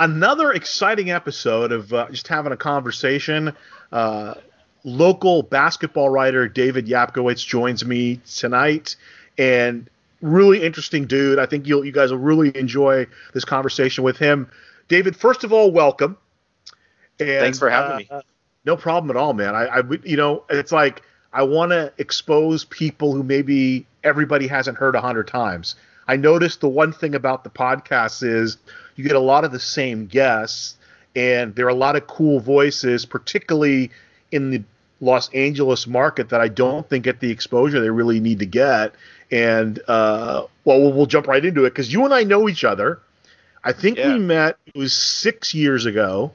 [0.00, 3.54] another exciting episode of uh, just having a conversation.
[3.92, 4.34] Uh,
[4.84, 8.96] local basketball writer David Yapkowitz joins me tonight,
[9.38, 9.88] and
[10.20, 11.38] really interesting dude.
[11.38, 14.50] I think you'll you guys will really enjoy this conversation with him.
[14.88, 16.16] David, first of all, welcome.
[17.20, 18.22] And, Thanks for having uh, me.
[18.64, 19.54] No problem at all, man.
[19.54, 21.02] I, I you know, it's like
[21.32, 25.76] I want to expose people who maybe everybody hasn't heard a hundred times.
[26.06, 28.58] I noticed the one thing about the podcast is
[28.96, 30.76] you get a lot of the same guests,
[31.14, 33.90] and there are a lot of cool voices, particularly
[34.30, 34.62] in the
[35.00, 38.94] Los Angeles market that I don't think get the exposure they really need to get.
[39.30, 42.64] And uh, well, well, we'll jump right into it because you and I know each
[42.64, 43.00] other.
[43.62, 44.12] I think yeah.
[44.12, 46.32] we met it was six years ago.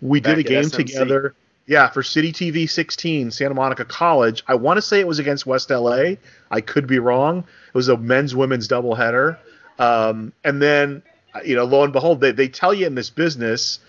[0.00, 0.76] We Back did a game SMC.
[0.76, 1.34] together.
[1.66, 4.42] Yeah, for City TV 16, Santa Monica College.
[4.48, 6.14] I want to say it was against West LA.
[6.50, 7.38] I could be wrong.
[7.40, 9.38] It was a men's women's doubleheader.
[9.78, 11.02] Um, and then,
[11.34, 13.80] Uh, you know, lo and behold, they, they tell you in this business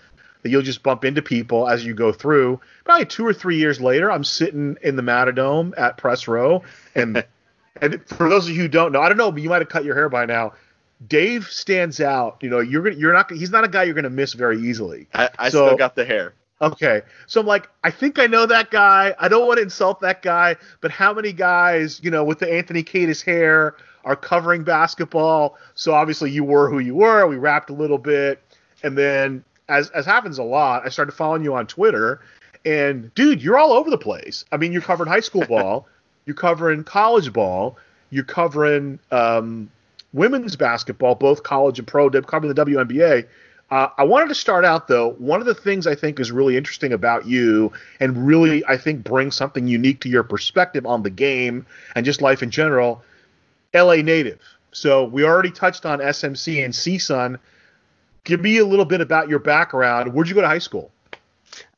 [0.42, 2.60] that you'll just bump into people as you go through.
[2.84, 6.62] Probably two or three years later, I'm sitting in the Matadome at Press Row,
[6.94, 7.24] and
[7.80, 9.68] and for those of you who don't know, I don't know, but you might have
[9.68, 10.52] cut your hair by now.
[11.06, 12.38] Dave stands out.
[12.42, 13.30] You know, you're you're not.
[13.30, 15.08] He's not a guy you're going to miss very easily.
[15.14, 16.34] I, I so, still got the hair.
[16.60, 19.16] Okay, so I'm like, I think I know that guy.
[19.18, 22.52] I don't want to insult that guy, but how many guys, you know, with the
[22.52, 23.74] Anthony Kiedis hair
[24.04, 25.58] are covering basketball?
[25.74, 27.26] So obviously you were who you were.
[27.26, 28.42] We rapped a little bit,
[28.82, 32.20] and then as as happens a lot, I started following you on Twitter,
[32.64, 34.44] and dude, you're all over the place.
[34.52, 35.86] I mean, you're covering high school ball,
[36.26, 37.76] you're covering college ball,
[38.10, 39.70] you're covering um,
[40.12, 43.26] women's basketball, both college and pro, covering the WNBA.
[43.70, 45.12] Uh, I wanted to start out though.
[45.12, 49.02] One of the things I think is really interesting about you, and really I think
[49.02, 51.64] brings something unique to your perspective on the game
[51.96, 53.02] and just life in general.
[53.74, 54.40] LA native.
[54.72, 57.38] So we already touched on SMC and CSUN
[58.24, 60.12] give me a little bit about your background.
[60.12, 60.90] Where'd you go to high school?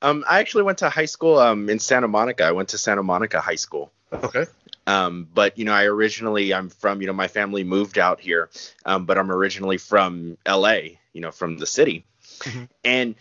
[0.02, 2.44] Um, I actually went to high school um, in Santa Monica.
[2.44, 3.90] I went to Santa Monica High School.
[4.12, 4.44] Okay.
[4.86, 8.50] Um, but you know, I originally I'm from you know my family moved out here,
[8.84, 10.98] um, but I'm originally from L.A.
[11.12, 12.04] You know, from the city,
[12.40, 12.64] mm-hmm.
[12.84, 13.14] and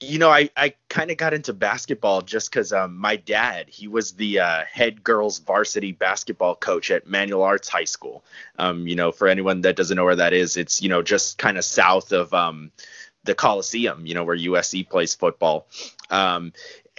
[0.00, 3.88] you know, I, I kind of got into basketball just because um, my dad, he
[3.88, 8.22] was the uh, head girls varsity basketball coach at Manual Arts High School.
[8.58, 11.38] Um, you know, for anyone that doesn't know where that is, it's, you know, just
[11.38, 12.72] kind of south of um,
[13.24, 15.66] the Coliseum, you know, where USC plays football.
[16.10, 16.52] Um,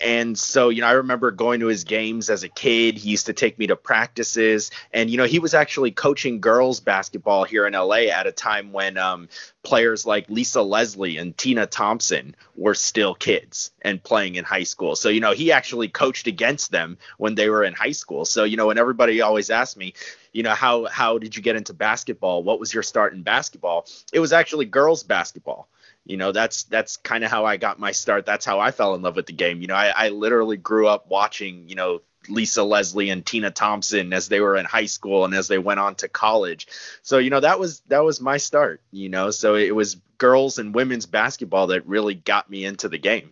[0.03, 2.97] and so you know i remember going to his games as a kid.
[2.97, 4.71] He used to take me to practices.
[4.93, 8.71] And you know he was actually coaching girls basketball here in la at a time
[8.71, 9.29] when um,
[9.63, 14.95] players like lisa leslie and tina thompson were still kids and playing in high school.
[14.95, 18.25] So you know he actually coached against them when they were in high school.
[18.25, 19.93] So you know when everybody always asked me
[20.33, 22.43] you know how how did you get into basketball?
[22.43, 23.87] What was your start in basketball?
[24.13, 25.67] It was actually girls basketball
[26.07, 28.95] you know that's that's kind of how i got my start that's how i fell
[28.95, 32.01] in love with the game you know I, I literally grew up watching you know
[32.29, 35.79] lisa leslie and tina thompson as they were in high school and as they went
[35.79, 36.67] on to college
[37.01, 40.57] so you know that was that was my start you know so it was girls
[40.57, 43.31] and women's basketball that really got me into the game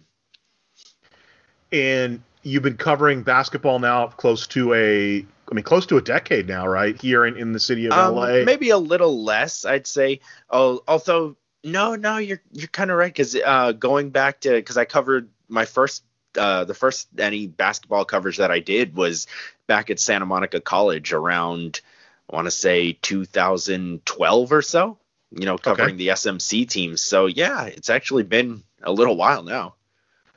[1.72, 6.48] and you've been covering basketball now close to a I mean, close to a decade
[6.48, 7.00] now, right?
[7.00, 8.44] Here in, in the city of um, LA.
[8.44, 10.22] Maybe a little less, I'd say.
[10.50, 14.78] Oh, although no, no, you're you're kind of right because uh, going back to because
[14.78, 16.04] I covered my first
[16.38, 19.26] uh, the first any basketball coverage that I did was
[19.66, 21.82] back at Santa Monica College around
[22.30, 24.98] I want to say 2012 or so.
[25.32, 25.98] You know, covering okay.
[25.98, 27.02] the SMC teams.
[27.02, 29.74] So yeah, it's actually been a little while now.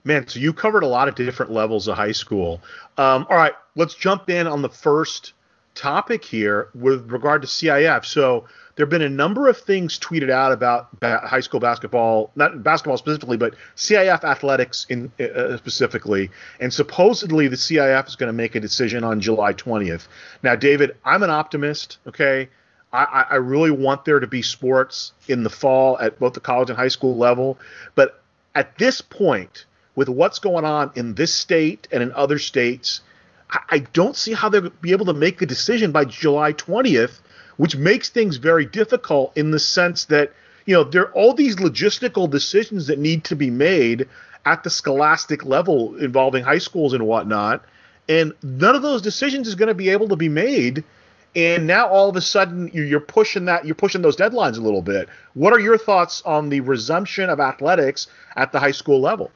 [0.05, 2.63] Man, so you covered a lot of different levels of high school.
[2.97, 5.35] Um, all right, let's jump in on the first
[5.79, 8.05] topic here with regard to CIF.
[8.05, 12.31] So there have been a number of things tweeted out about ba- high school basketball,
[12.37, 16.31] not basketball specifically, but CIF athletics in uh, uh, specifically.
[16.61, 20.09] And supposedly the CIF is going to make a decision on July 20th.
[20.43, 21.99] Now, David, I'm an optimist.
[22.07, 22.49] Okay,
[22.93, 26.71] I, I really want there to be sports in the fall at both the college
[26.71, 27.59] and high school level,
[27.95, 28.21] but
[28.55, 33.01] at this point, with what's going on in this state and in other states,
[33.51, 37.21] I, don't see how they'll be able to make a decision by July 20th
[37.57, 40.33] which makes things very difficult in the sense that
[40.67, 44.09] you know there are all these logistical decisions that need to be made
[44.45, 47.65] at the scholastic level involving high schools and whatnot
[48.09, 50.85] and none of those decisions is going to be able to be made
[51.37, 54.83] and now all of a sudden you're pushing that you're pushing those deadlines a little
[54.83, 55.09] bit.
[55.35, 59.31] What are your thoughts on the resumption of athletics at the high school level?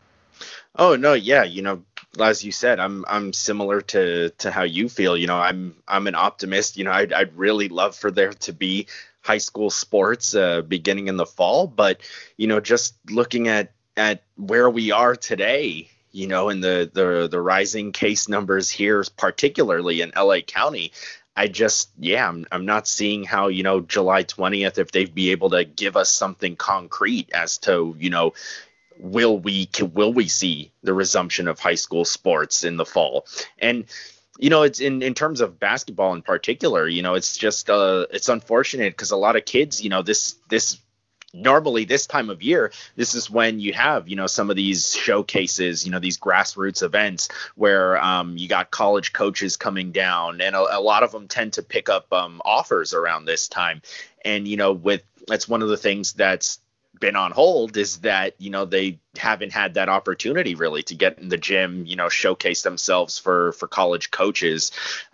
[0.76, 1.82] Oh no yeah you know
[2.20, 5.16] as you said, I'm I'm similar to to how you feel.
[5.16, 6.76] You know, I'm I'm an optimist.
[6.76, 8.86] You know, I'd I'd really love for there to be
[9.22, 11.66] high school sports uh, beginning in the fall.
[11.66, 12.00] But
[12.36, 17.28] you know, just looking at at where we are today, you know, in the the
[17.28, 20.92] the rising case numbers here, particularly in LA County.
[21.34, 25.30] I just, yeah, I'm, I'm not seeing how, you know, July 20th, if they'd be
[25.30, 28.34] able to give us something concrete as to, you know,
[29.02, 33.26] will we will we see the resumption of high school sports in the fall?
[33.58, 33.84] And
[34.38, 36.88] you know, it's in in terms of basketball in particular.
[36.88, 40.36] You know, it's just uh, it's unfortunate because a lot of kids, you know, this
[40.48, 40.78] this
[41.34, 44.94] normally this time of year this is when you have you know some of these
[44.94, 50.54] showcases you know these grassroots events where um, you got college coaches coming down and
[50.54, 53.80] a, a, lot of them tend to pick up um, offers around this time
[54.26, 56.58] and you know with that's one of the things that's
[57.02, 61.18] been on hold is that you know they haven't had that opportunity really to get
[61.18, 64.70] in the gym you know showcase themselves for for college coaches.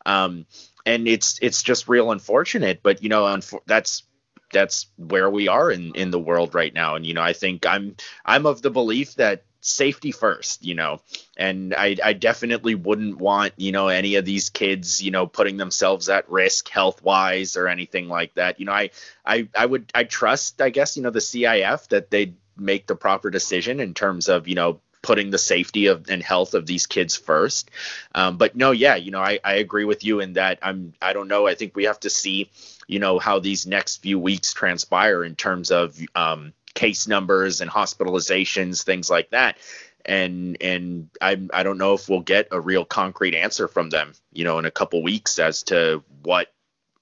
[0.07, 0.47] Um,
[0.85, 4.05] and it's it's just real unfortunate but you know unfo- that's
[4.53, 6.95] that's where we are in in the world right now.
[6.95, 11.01] And you know i think i'm i'm of the belief that safety first, you know.
[11.37, 15.57] And I, I definitely wouldn't want, you know, any of these kids, you know, putting
[15.57, 18.59] themselves at risk health wise or anything like that.
[18.59, 18.91] You know, I,
[19.25, 22.97] I, I would, I trust, I guess, you know, the CIF that they'd make the
[22.97, 26.87] proper decision in terms of, you know, putting the safety of and health of these
[26.87, 27.71] kids first.
[28.15, 31.13] Um, but no, yeah, you know, I, I agree with you in that I'm, I
[31.13, 31.47] don't know.
[31.47, 32.51] I think we have to see,
[32.89, 37.69] you know, how these next few weeks transpire in terms of, um, case numbers and
[37.69, 39.59] hospitalizations, things like that.
[40.05, 44.13] And and I I don't know if we'll get a real concrete answer from them,
[44.33, 46.53] you know, in a couple weeks as to what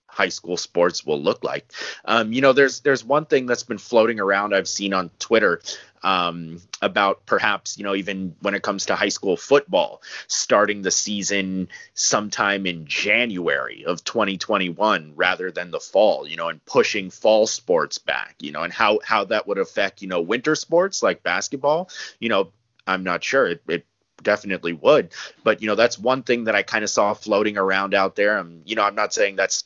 [0.08, 1.70] high school sports will look like.
[2.06, 5.60] Um, you know, there's there's one thing that's been floating around I've seen on Twitter
[6.02, 10.90] um, about perhaps you know even when it comes to high school football starting the
[10.90, 16.26] season sometime in January of 2021 rather than the fall.
[16.26, 18.36] You know, and pushing fall sports back.
[18.40, 21.90] You know, and how how that would affect you know winter sports like basketball.
[22.20, 22.52] You know,
[22.86, 23.46] I'm not sure.
[23.46, 23.86] It, it
[24.22, 25.12] definitely would.
[25.44, 28.38] But you know, that's one thing that I kind of saw floating around out there.
[28.38, 29.64] And you know, I'm not saying that's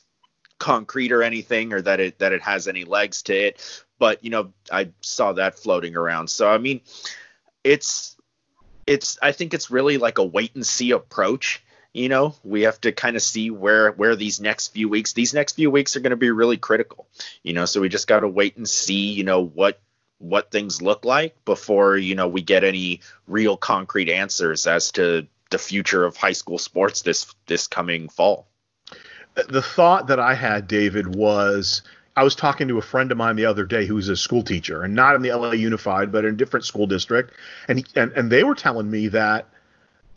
[0.61, 3.83] concrete or anything or that it that it has any legs to it.
[3.97, 6.29] But you know i saw that floating around.
[6.29, 6.81] So i mean
[7.63, 8.15] it's
[8.85, 11.63] it's i think it's really like a wait and see approach.
[11.93, 15.33] You know we have to kind of see where where these next few weeks these
[15.33, 17.07] next few weeks are going to be really critical.
[17.41, 19.81] You know so we just got to wait and see you know what
[20.19, 25.27] what things look like before you know we get any real concrete answers as to
[25.49, 28.50] the future of high school sports this this coming fall
[29.49, 31.81] the thought that I had, David, was
[32.15, 34.83] I was talking to a friend of mine the other day who's a school teacher,
[34.83, 37.33] and not in the LA Unified, but in a different school district,
[37.67, 39.47] and and and they were telling me that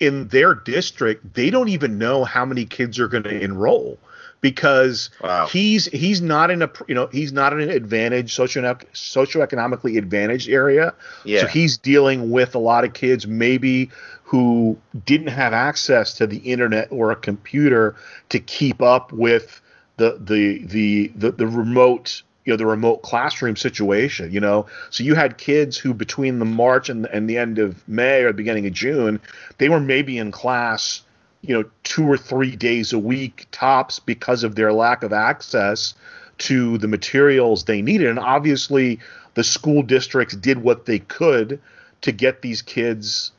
[0.01, 3.99] in their district they don't even know how many kids are going to enroll
[4.45, 5.47] because wow.
[5.47, 8.61] he's he's not in a you know he's not in an advantage socio
[8.93, 10.93] socioeconomically advantaged area.
[11.25, 11.41] Yeah.
[11.41, 13.91] So he's dealing with a lot of kids maybe
[14.23, 14.77] who
[15.07, 17.97] didn't have access to the internet or a computer
[18.29, 19.63] to keep up with
[19.97, 25.03] the the the the, the remote you know the remote classroom situation you know so
[25.03, 28.37] you had kids who between the march and, and the end of may or the
[28.37, 29.19] beginning of june
[29.57, 31.01] they were maybe in class
[31.47, 35.95] you know two or three days a week tops because of their lack of access
[36.39, 38.09] to the materials they needed.
[38.09, 38.99] And obviously
[39.35, 41.61] the school districts did what they could
[42.01, 43.33] to get these kids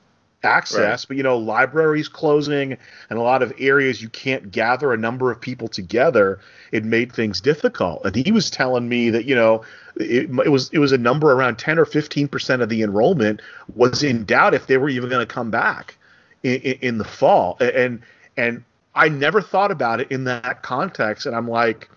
[0.44, 1.04] access.
[1.04, 1.08] Right.
[1.08, 2.78] but you know libraries closing
[3.10, 6.40] and a lot of areas you can't gather a number of people together
[6.72, 8.06] it made things difficult.
[8.06, 9.64] And he was telling me that you know
[9.96, 13.42] it, it was it was a number around 10 or 15 percent of the enrollment
[13.76, 15.98] was in doubt if they were even going to come back
[16.46, 17.58] in, in, the fall.
[17.60, 18.02] And
[18.38, 21.26] and I never thought about it in that context.
[21.26, 21.90] And I'm like,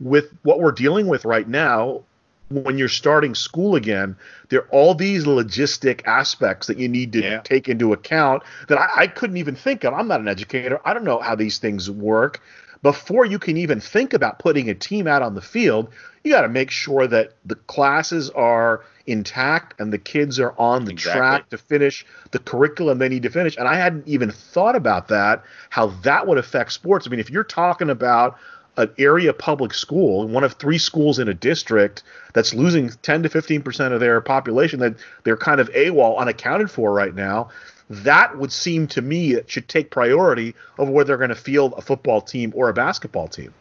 [0.00, 2.02] with what we're dealing with right now,
[2.48, 4.16] when you're starting school again,
[4.48, 7.40] there are all these logistic aspects that you need to yeah.
[7.40, 9.92] take into account that I, I, couldn't even think of.
[9.92, 10.80] I'm not an educator.
[10.84, 12.40] I don't know how these things work.
[12.82, 15.88] Before you can even think about putting a team out on the field,
[16.22, 20.84] you got to make sure that the classes are intact and the kids are on
[20.84, 21.20] the exactly.
[21.20, 23.56] track to finish the curriculum they need to finish.
[23.56, 27.06] And I hadn't even thought about that, how that would affect sports.
[27.06, 28.36] I mean, if you're talking about
[28.76, 32.02] an area public school, one of three schools in a district
[32.34, 36.70] that's losing 10 to 15 percent of their population, that they're kind of AWOL, unaccounted
[36.70, 37.48] for right now.
[37.88, 41.74] That would seem to me it should take priority over whether they're going to field
[41.76, 43.54] a football team or a basketball team.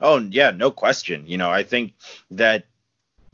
[0.00, 1.24] Oh yeah, no question.
[1.26, 1.92] You know, I think
[2.30, 2.64] that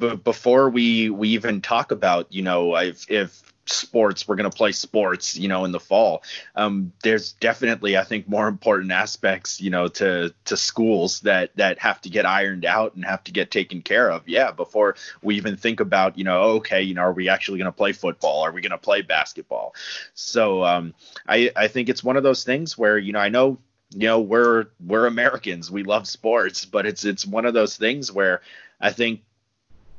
[0.03, 4.57] but before we we even talk about you know if if sports we're going to
[4.57, 6.25] play sports you know in the fall.
[6.57, 11.79] Um, there's definitely i think more important aspects you know to to schools that that
[11.79, 14.29] have to get ironed out and have to get taken care of.
[14.29, 17.71] Yeah before we even think about you know okay you know are we actually going
[17.71, 18.43] to play football?
[18.43, 19.75] Are we going to play basketball?
[20.15, 20.95] So um,
[21.29, 23.59] i i think it's one of those things where you know i know
[23.95, 25.71] you know we're we're americans.
[25.71, 28.41] We love sports but it's it's one of those things where
[28.81, 29.21] i think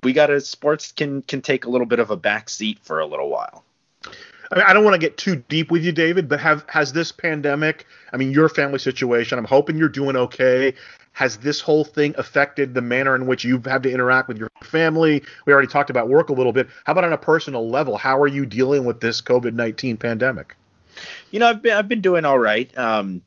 [0.04, 3.00] we got to sports can can take a little bit of a back seat for
[3.00, 3.64] a little while.
[4.52, 6.94] I, mean, I don't want to get too deep with you, David, but have has
[6.94, 7.86] this pandemic?
[8.12, 9.38] I mean, your family situation.
[9.38, 10.74] I'm hoping you're doing okay.
[11.14, 14.50] Has this whole thing affected the manner in which you've had to interact with your
[14.64, 15.24] family?
[15.46, 16.68] We already talked about work a little bit.
[16.86, 17.98] How about on a personal level?
[17.98, 20.56] How are you dealing with this COVID nineteen pandemic?
[21.32, 22.76] You know, I've been I've been doing all right.
[22.78, 23.22] Um,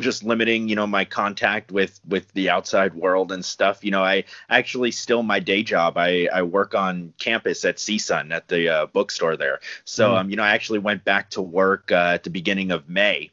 [0.00, 3.84] just limiting you know my contact with with the outside world and stuff.
[3.84, 8.32] You know i actually still my day job i i work on campus at csun
[8.32, 9.60] at the uh, bookstore there.
[9.84, 10.20] So mm.
[10.20, 13.30] um you know i actually went back to work uh, at the beginning of may.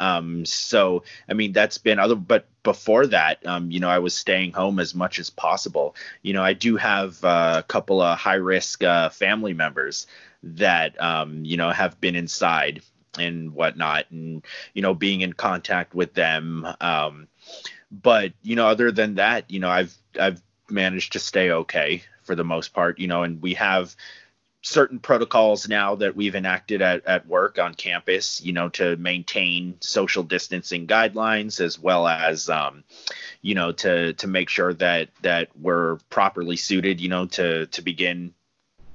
[0.00, 4.14] Um so i mean that's been other but before that um you know i was
[4.14, 5.94] staying home as much as possible.
[6.22, 10.06] You know i do have uh, a couple of high risk uh, family members
[10.42, 12.82] that um you know have been inside
[13.18, 16.66] and whatnot, and you know, being in contact with them.
[16.80, 17.28] Um,
[17.90, 22.34] but you know, other than that, you know, I've I've managed to stay okay for
[22.34, 22.98] the most part.
[22.98, 23.94] You know, and we have
[24.62, 29.76] certain protocols now that we've enacted at, at work on campus, you know, to maintain
[29.80, 32.84] social distancing guidelines as well as, um,
[33.40, 37.82] you know, to to make sure that that we're properly suited, you know, to to
[37.82, 38.34] begin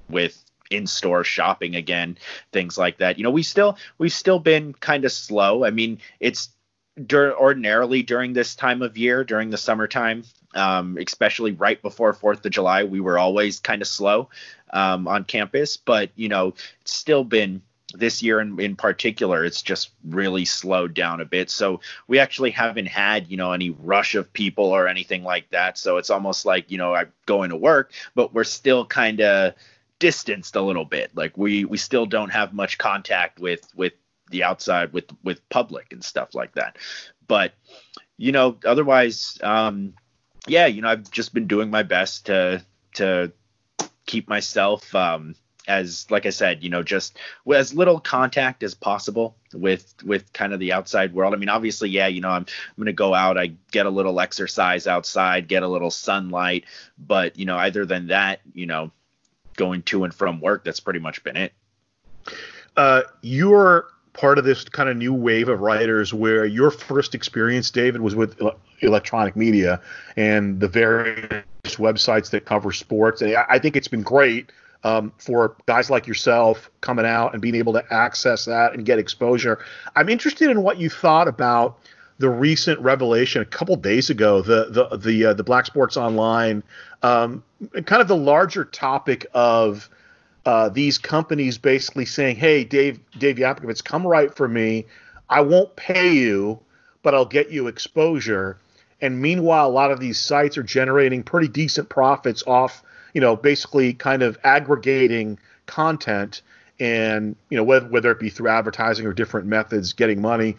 [0.09, 0.39] with
[0.69, 2.17] in-store shopping again,
[2.51, 3.17] things like that.
[3.17, 5.65] You know, we still we've still been kind of slow.
[5.65, 6.49] I mean, it's
[7.05, 12.45] dur- ordinarily during this time of year, during the summertime, um, especially right before Fourth
[12.45, 14.29] of July, we were always kind of slow
[14.71, 15.77] um, on campus.
[15.77, 17.61] But you know, it's still been
[17.93, 22.51] this year in, in particular it's just really slowed down a bit so we actually
[22.51, 26.45] haven't had you know any rush of people or anything like that so it's almost
[26.45, 29.53] like you know i'm going to work but we're still kind of
[30.03, 31.11] distanced a little bit.
[31.15, 33.93] Like we we still don't have much contact with with
[34.31, 36.77] the outside with with public and stuff like that.
[37.25, 37.53] But
[38.17, 39.93] you know, otherwise, um,
[40.45, 43.31] yeah, you know, I've just been doing my best to to
[44.05, 45.35] keep myself um,
[45.69, 47.17] as like I said, you know, just
[47.49, 51.33] as little contact as possible with with kind of the outside world.
[51.33, 54.19] I mean, obviously, yeah, you know, I'm I'm gonna go out, I get a little
[54.19, 56.65] exercise outside, get a little sunlight,
[56.97, 58.91] but you know, other than that, you know,
[59.55, 60.63] going to and from work.
[60.63, 61.53] That's pretty much been it.
[62.75, 67.71] Uh, you're part of this kind of new wave of writers where your first experience,
[67.71, 68.39] David, was with
[68.81, 69.81] electronic media
[70.15, 73.21] and the various websites that cover sports.
[73.21, 74.51] And I think it's been great
[74.83, 78.99] um, for guys like yourself coming out and being able to access that and get
[78.99, 79.63] exposure.
[79.95, 81.79] I'm interested in what you thought about
[82.19, 86.63] the recent revelation a couple days ago, the the the uh, the Black Sports Online,
[87.01, 87.43] um,
[87.85, 89.89] kind of the larger topic of
[90.45, 94.85] uh, these companies basically saying, "Hey, Dave Dave Yapkowitz, come write for me.
[95.29, 96.59] I won't pay you,
[97.01, 98.57] but I'll get you exposure."
[99.01, 103.35] And meanwhile, a lot of these sites are generating pretty decent profits off, you know,
[103.35, 106.41] basically kind of aggregating content
[106.83, 110.57] and you know whether, whether it be through advertising or different methods getting money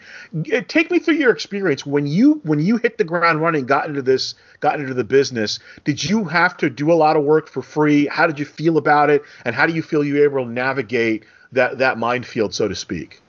[0.67, 1.85] take me through your experience.
[1.85, 5.59] When you when you hit the ground running got into this got into the business
[5.83, 8.07] did you have to do a lot of work for free?
[8.07, 9.21] How did you feel about it?
[9.45, 12.75] And how do you feel you were able to navigate that that minefield so to
[12.75, 13.21] speak?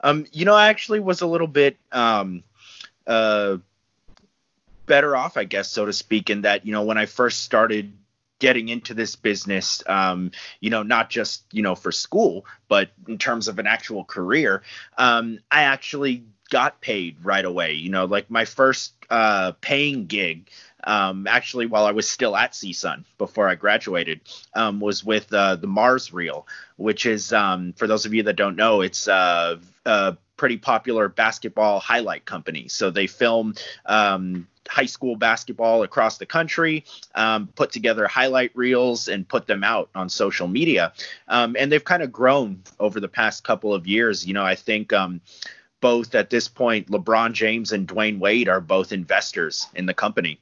[0.00, 2.44] Um you know i actually was a little bit um
[3.06, 3.56] uh
[4.84, 7.92] better off i guess so to speak in that you know when i first started
[8.38, 10.30] getting into this business um,
[10.60, 14.62] you know not just you know for school but in terms of an actual career
[14.96, 20.48] um, i actually got paid right away you know like my first uh, paying gig
[20.84, 24.20] um, actually while I was still at CSUN before I graduated,
[24.54, 28.36] um, was with uh, the Mars Reel, which is um, for those of you that
[28.36, 32.68] don't know, it's uh, a pretty popular basketball highlight company.
[32.68, 33.54] So they film
[33.86, 36.84] um, high school basketball across the country,
[37.14, 40.92] um, put together highlight reels and put them out on social media.
[41.26, 44.26] Um, and they've kind of grown over the past couple of years.
[44.26, 45.20] You know, I think um,
[45.80, 50.40] both at this point, LeBron James and Dwyane Wade are both investors in the company.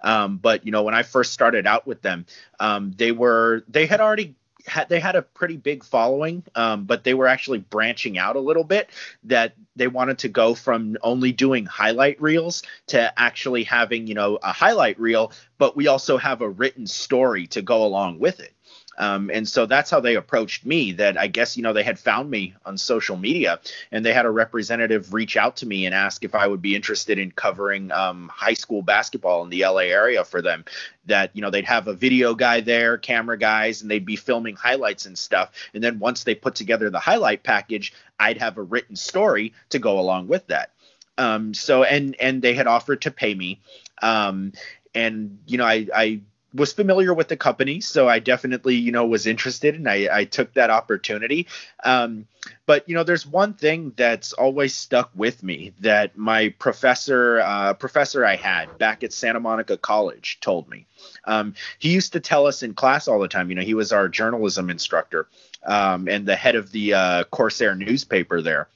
[0.00, 2.26] Um, but you know, when I first started out with them,
[2.60, 4.34] um, they were they had already
[4.66, 8.40] had they had a pretty big following, um, but they were actually branching out a
[8.40, 8.90] little bit.
[9.24, 14.38] That they wanted to go from only doing highlight reels to actually having you know
[14.42, 18.53] a highlight reel, but we also have a written story to go along with it.
[18.98, 20.92] Um, and so that's how they approached me.
[20.92, 23.60] That I guess you know they had found me on social media,
[23.90, 26.74] and they had a representative reach out to me and ask if I would be
[26.74, 30.64] interested in covering um, high school basketball in the LA area for them.
[31.06, 34.56] That you know they'd have a video guy there, camera guys, and they'd be filming
[34.56, 35.52] highlights and stuff.
[35.74, 39.78] And then once they put together the highlight package, I'd have a written story to
[39.78, 40.70] go along with that.
[41.18, 43.60] Um, so and and they had offered to pay me.
[44.02, 44.52] Um,
[44.94, 46.20] and you know I I
[46.54, 50.24] was familiar with the company, so I definitely, you know, was interested and I, I
[50.24, 51.48] took that opportunity.
[51.82, 52.26] Um,
[52.66, 57.74] but you know, there's one thing that's always stuck with me that my professor, uh,
[57.74, 60.86] professor I had back at Santa Monica College, told me.
[61.24, 63.50] Um, he used to tell us in class all the time.
[63.50, 65.26] You know, he was our journalism instructor
[65.64, 68.68] um, and the head of the uh, Corsair newspaper there.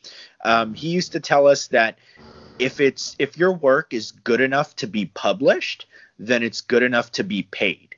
[0.44, 1.98] Um, he used to tell us that
[2.58, 5.86] if it's if your work is good enough to be published
[6.18, 7.96] then it's good enough to be paid.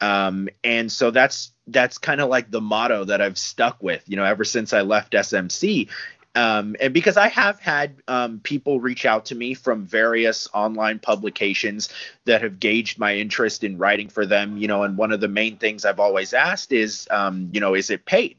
[0.00, 4.16] Um, and so that's that's kind of like the motto that I've stuck with, you
[4.16, 5.88] know, ever since I left SMC.
[6.36, 10.98] Um, and because I have had um, people reach out to me from various online
[10.98, 11.90] publications
[12.24, 15.28] that have gauged my interest in writing for them, you know, and one of the
[15.28, 18.36] main things I've always asked is, um, you know, is it paid?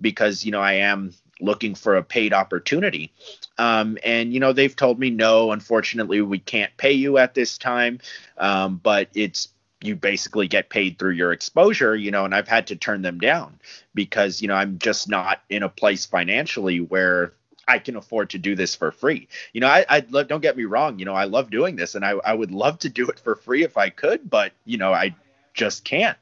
[0.00, 3.12] Because you know I am looking for a paid opportunity.
[3.58, 7.58] Um, and you know they've told me no, unfortunately we can't pay you at this
[7.58, 8.00] time,
[8.38, 9.48] um, but it's
[9.82, 13.18] you basically get paid through your exposure, you know, and I've had to turn them
[13.18, 13.58] down
[13.94, 17.32] because you know I'm just not in a place financially where
[17.68, 19.28] I can afford to do this for free.
[19.52, 21.94] You know, I, I love, don't get me wrong, you know, I love doing this
[21.94, 24.78] and I, I would love to do it for free if I could, but you
[24.78, 25.16] know, I
[25.52, 26.16] just can't.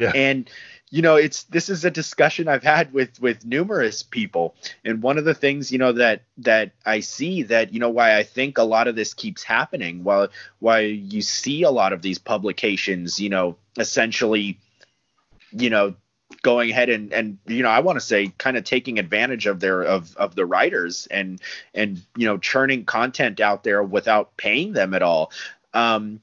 [0.00, 0.12] Yeah.
[0.14, 0.50] And
[0.90, 4.54] you know it's this is a discussion i've had with with numerous people.
[4.84, 8.16] And one of the things you know that that i see that you know why
[8.16, 10.28] i think a lot of this keeps happening while
[10.58, 14.58] why you see a lot of these publications you know essentially
[15.52, 15.94] you know
[16.42, 19.60] going ahead and and you know I want to say kind of taking advantage of
[19.60, 21.40] their of of the writers and
[21.74, 25.32] and you know churning content out there without paying them at all.
[25.74, 26.20] Um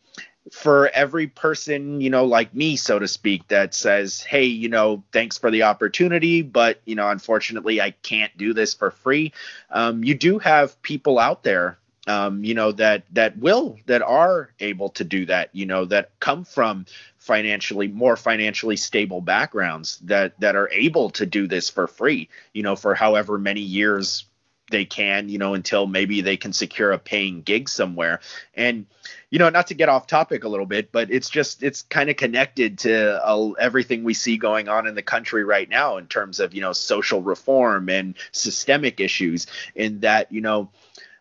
[0.51, 5.03] for every person, you know, like me, so to speak, that says, hey, you know,
[5.11, 9.33] thanks for the opportunity, but, you know, unfortunately, I can't do this for free.
[9.69, 11.77] Um, you do have people out there.
[12.07, 16.17] Um, you know that that will that are able to do that you know that
[16.21, 16.85] come from
[17.17, 22.63] financially more financially stable backgrounds that that are able to do this for free you
[22.63, 24.23] know for however many years
[24.69, 28.19] they can, you know, until maybe they can secure a paying gig somewhere.
[28.53, 28.85] And,
[29.29, 32.09] you know, not to get off topic a little bit, but it's just, it's kind
[32.09, 36.07] of connected to uh, everything we see going on in the country right now in
[36.07, 39.47] terms of, you know, social reform and systemic issues.
[39.75, 40.69] In that, you know,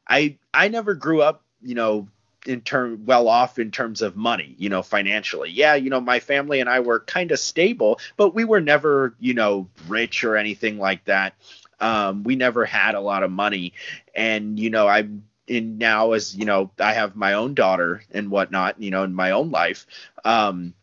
[0.09, 2.09] I, I never grew up, you know,
[2.47, 6.21] in term well off in terms of money you know financially yeah you know my
[6.21, 10.37] family and i were kind of stable but we were never you know rich or
[10.37, 11.35] anything like that
[11.81, 13.73] um, we never had a lot of money,
[14.15, 18.31] and you know I'm in now as you know I have my own daughter and
[18.31, 19.87] whatnot, you know, in my own life.
[20.25, 20.75] Um,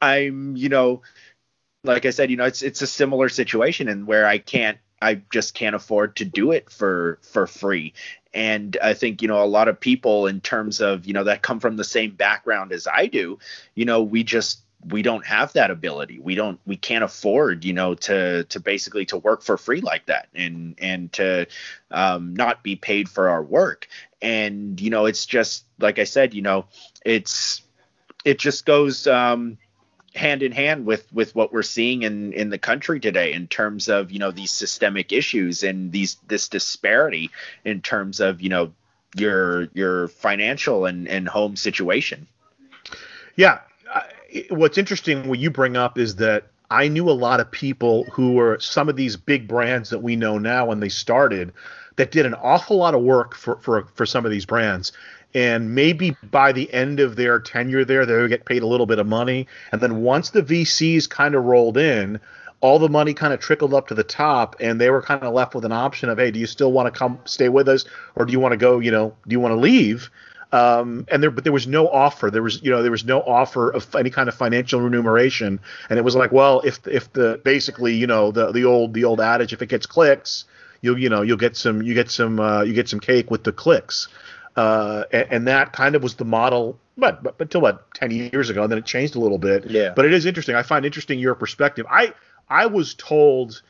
[0.00, 1.02] I'm you know,
[1.84, 5.22] like I said, you know, it's it's a similar situation and where I can't I
[5.32, 7.94] just can't afford to do it for for free.
[8.34, 11.42] And I think you know a lot of people in terms of you know that
[11.42, 13.38] come from the same background as I do,
[13.74, 16.18] you know, we just we don't have that ability.
[16.20, 20.06] We don't we can't afford you know to to basically to work for free like
[20.06, 21.46] that and and to
[21.90, 23.88] um, not be paid for our work.
[24.22, 26.66] And you know it's just like i said you know
[27.04, 27.62] it's
[28.24, 29.58] it just goes um,
[30.14, 33.88] hand in hand with with what we're seeing in in the country today in terms
[33.88, 37.30] of you know these systemic issues and these this disparity
[37.64, 38.72] in terms of you know
[39.16, 42.28] your your financial and and home situation.
[43.34, 43.60] Yeah
[44.50, 48.34] what's interesting what you bring up is that I knew a lot of people who
[48.34, 51.52] were some of these big brands that we know now when they started
[51.96, 54.92] that did an awful lot of work for for for some of these brands.
[55.34, 58.86] And maybe by the end of their tenure there they would get paid a little
[58.86, 59.46] bit of money.
[59.72, 62.20] And then once the VCs kind of rolled in
[62.60, 65.32] all the money kind of trickled up to the top and they were kind of
[65.32, 67.84] left with an option of hey do you still want to come stay with us
[68.16, 70.10] or do you want to go you know do you want to leave
[70.50, 72.30] um, and there, but there was no offer.
[72.30, 75.60] There was, you know, there was no offer of any kind of financial remuneration.
[75.90, 79.04] And it was like, well, if if the basically, you know, the the old the
[79.04, 80.44] old adage, if it gets clicks,
[80.80, 83.44] you'll you know you'll get some you get some uh, you get some cake with
[83.44, 84.08] the clicks.
[84.56, 88.50] Uh, and, and, that kind of was the model, but, but until about ten years
[88.50, 89.70] ago, and then it changed a little bit.
[89.70, 89.92] Yeah.
[89.94, 90.56] But it is interesting.
[90.56, 91.86] I find interesting your perspective.
[91.88, 92.12] I
[92.48, 93.62] I was told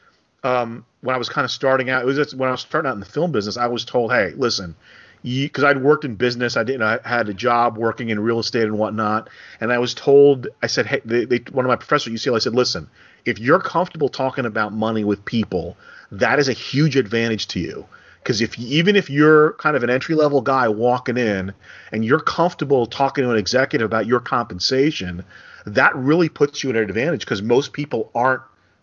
[0.44, 2.94] um, when I was kind of starting out, it was when I was starting out
[2.94, 3.56] in the film business.
[3.56, 4.76] I was told, hey, listen,
[5.22, 6.56] because I'd worked in business.
[6.56, 6.82] I didn't.
[6.82, 9.28] I had a job working in real estate and whatnot.
[9.60, 12.40] And I was told, I said, hey, they, they, one of my professors at UCLA
[12.40, 12.88] said, listen,
[13.24, 15.76] if you're comfortable talking about money with people,
[16.12, 17.86] that is a huge advantage to you.
[18.22, 21.54] Because if even if you're kind of an entry level guy walking in
[21.92, 25.24] and you're comfortable talking to an executive about your compensation,
[25.66, 28.42] that really puts you at an advantage because most people aren't,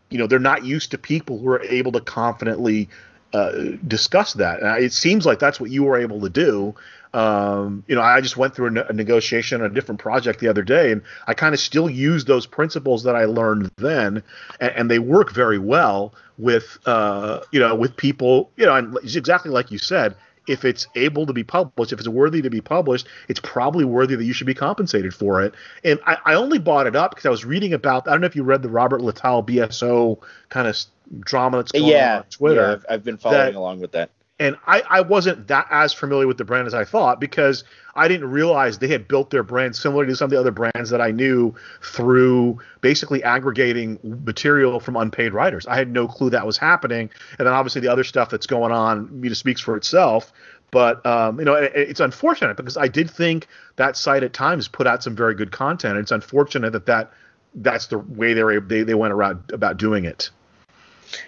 [0.09, 2.89] you know, they're not used to people who are able to confidently
[3.33, 3.51] uh,
[3.87, 4.61] discuss that.
[4.61, 6.75] And it seems like that's what you were able to do.
[7.13, 10.41] Um, you know, I just went through a, ne- a, negotiation on a different project
[10.41, 14.21] the other day, and I kind of still use those principles that I learned then,
[14.59, 18.51] and, and they work very well with, uh, you know, with people.
[18.57, 20.15] You know, and it's exactly like you said,
[20.47, 24.15] if it's able to be published, if it's worthy to be published, it's probably worthy
[24.15, 25.53] that you should be compensated for it.
[25.83, 28.07] And I, I only bought it up because I was reading about.
[28.07, 30.77] I don't know if you read the Robert Littal BSO kind of
[31.19, 32.61] drama that's going yeah, on, on Twitter.
[32.61, 35.93] Yeah, I've, I've been following that, along with that and I, I wasn't that as
[35.93, 37.63] familiar with the brand as I thought because
[37.95, 40.89] I didn't realize they had built their brand similar to some of the other brands
[40.89, 45.65] that I knew through basically aggregating material from unpaid writers.
[45.67, 48.73] I had no clue that was happening, and then obviously the other stuff that's going
[48.73, 50.33] on, you know, speaks for itself.
[50.69, 54.67] But um, you know, it, it's unfortunate because I did think that site at times
[54.67, 55.97] put out some very good content.
[55.97, 57.13] It's unfortunate that that
[57.53, 60.29] that's the way they were they, they went around about doing it.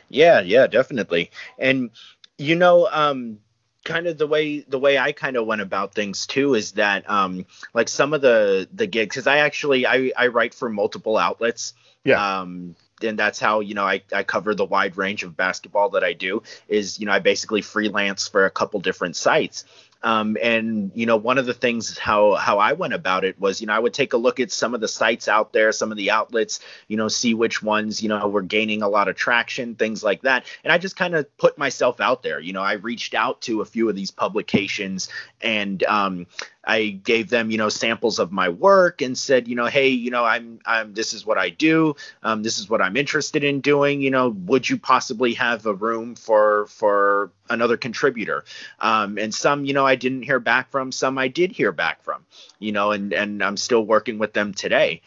[0.09, 1.31] Yeah, yeah, definitely.
[1.57, 1.91] And
[2.37, 3.39] you know, um,
[3.83, 7.09] kind of the way the way I kind of went about things too is that
[7.09, 11.17] um, like some of the the gigs because I actually I I write for multiple
[11.17, 11.73] outlets.
[12.03, 12.39] Yeah.
[12.39, 16.03] Um, and that's how you know I, I cover the wide range of basketball that
[16.03, 19.65] I do is you know I basically freelance for a couple different sites
[20.03, 23.61] um, and you know, one of the things how how I went about it was,
[23.61, 25.91] you know, I would take a look at some of the sites out there, some
[25.91, 29.15] of the outlets, you know, see which ones, you know, were gaining a lot of
[29.15, 30.45] traction, things like that.
[30.63, 32.39] And I just kind of put myself out there.
[32.39, 35.09] You know, I reached out to a few of these publications
[35.41, 36.27] and um,
[36.67, 40.11] I gave them, you know, samples of my work and said, you know, hey, you
[40.11, 41.95] know, I'm, I'm, this is what I do.
[42.23, 44.01] Um, this is what I'm interested in doing.
[44.01, 48.43] You know, would you possibly have a room for, for another contributor?
[48.79, 50.91] Um, and some, you know, I didn't hear back from.
[50.91, 52.25] Some I did hear back from.
[52.59, 55.01] You know, and and I'm still working with them today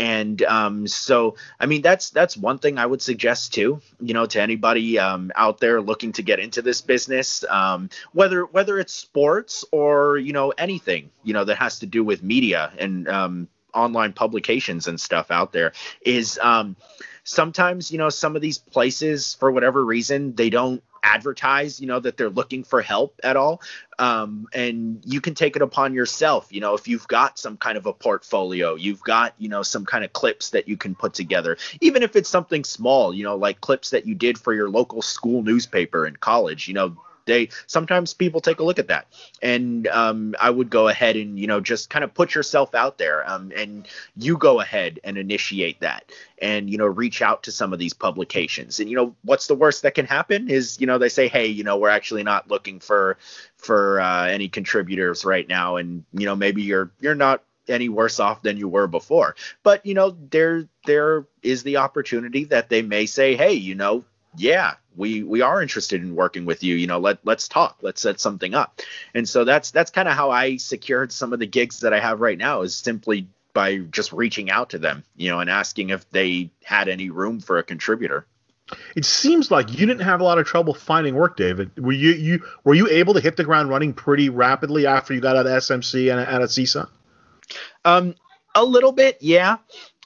[0.00, 4.26] and um, so i mean that's that's one thing i would suggest too you know
[4.26, 8.94] to anybody um, out there looking to get into this business um, whether whether it's
[8.94, 13.48] sports or you know anything you know that has to do with media and um,
[13.74, 16.74] online publications and stuff out there is um,
[17.22, 22.00] sometimes you know some of these places for whatever reason they don't advertise you know
[22.00, 23.62] that they're looking for help at all.
[23.98, 27.76] Um, and you can take it upon yourself you know if you've got some kind
[27.76, 31.14] of a portfolio you've got you know some kind of clips that you can put
[31.14, 31.56] together.
[31.80, 35.02] Even if it's something small you know like clips that you did for your local
[35.02, 36.96] school newspaper in college you know
[37.30, 39.06] they sometimes people take a look at that
[39.40, 42.98] and um, i would go ahead and you know just kind of put yourself out
[42.98, 47.52] there um, and you go ahead and initiate that and you know reach out to
[47.52, 50.86] some of these publications and you know what's the worst that can happen is you
[50.86, 53.16] know they say hey you know we're actually not looking for
[53.56, 58.20] for uh, any contributors right now and you know maybe you're you're not any worse
[58.20, 59.36] off than you were before.
[59.62, 64.04] But you know, there there is the opportunity that they may say, hey, you know,
[64.36, 68.00] yeah, we we are interested in working with you you know let let's talk let's
[68.00, 68.80] set something up.
[69.14, 72.00] And so that's that's kind of how i secured some of the gigs that i
[72.00, 75.90] have right now is simply by just reaching out to them you know and asking
[75.90, 78.26] if they had any room for a contributor.
[78.94, 81.70] It seems like you didn't have a lot of trouble finding work david.
[81.76, 85.20] Were you you were you able to hit the ground running pretty rapidly after you
[85.20, 86.88] got out of smc and out of csun
[87.84, 88.14] um
[88.54, 89.56] a little bit yeah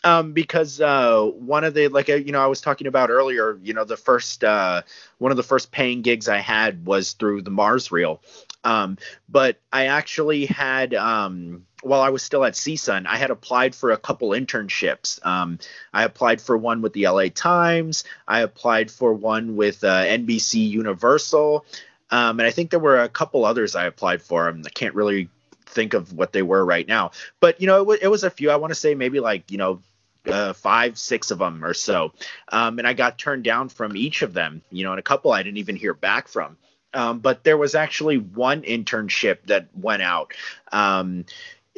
[0.04, 3.58] um, because uh, one of the like uh, you know I was talking about earlier,
[3.62, 4.82] you know the first uh,
[5.18, 8.20] one of the first paying gigs I had was through the Mars Reel,
[8.62, 13.74] um, but I actually had um, while I was still at CSUN, I had applied
[13.74, 15.24] for a couple internships.
[15.24, 15.58] Um,
[15.92, 18.04] I applied for one with the LA Times.
[18.26, 21.64] I applied for one with uh, NBC Universal.
[22.10, 24.48] Um, and I think there were a couple others I applied for.
[24.48, 25.28] I can't really
[25.66, 27.10] think of what they were right now.
[27.40, 28.50] But you know, it, w- it was a few.
[28.50, 29.80] I want to say maybe like you know
[30.26, 32.12] uh, five, six of them or so.
[32.50, 35.32] Um, and I got turned down from each of them, you know, and a couple
[35.32, 36.56] I didn't even hear back from.
[36.92, 40.32] Um, but there was actually one internship that went out.
[40.70, 41.24] Um,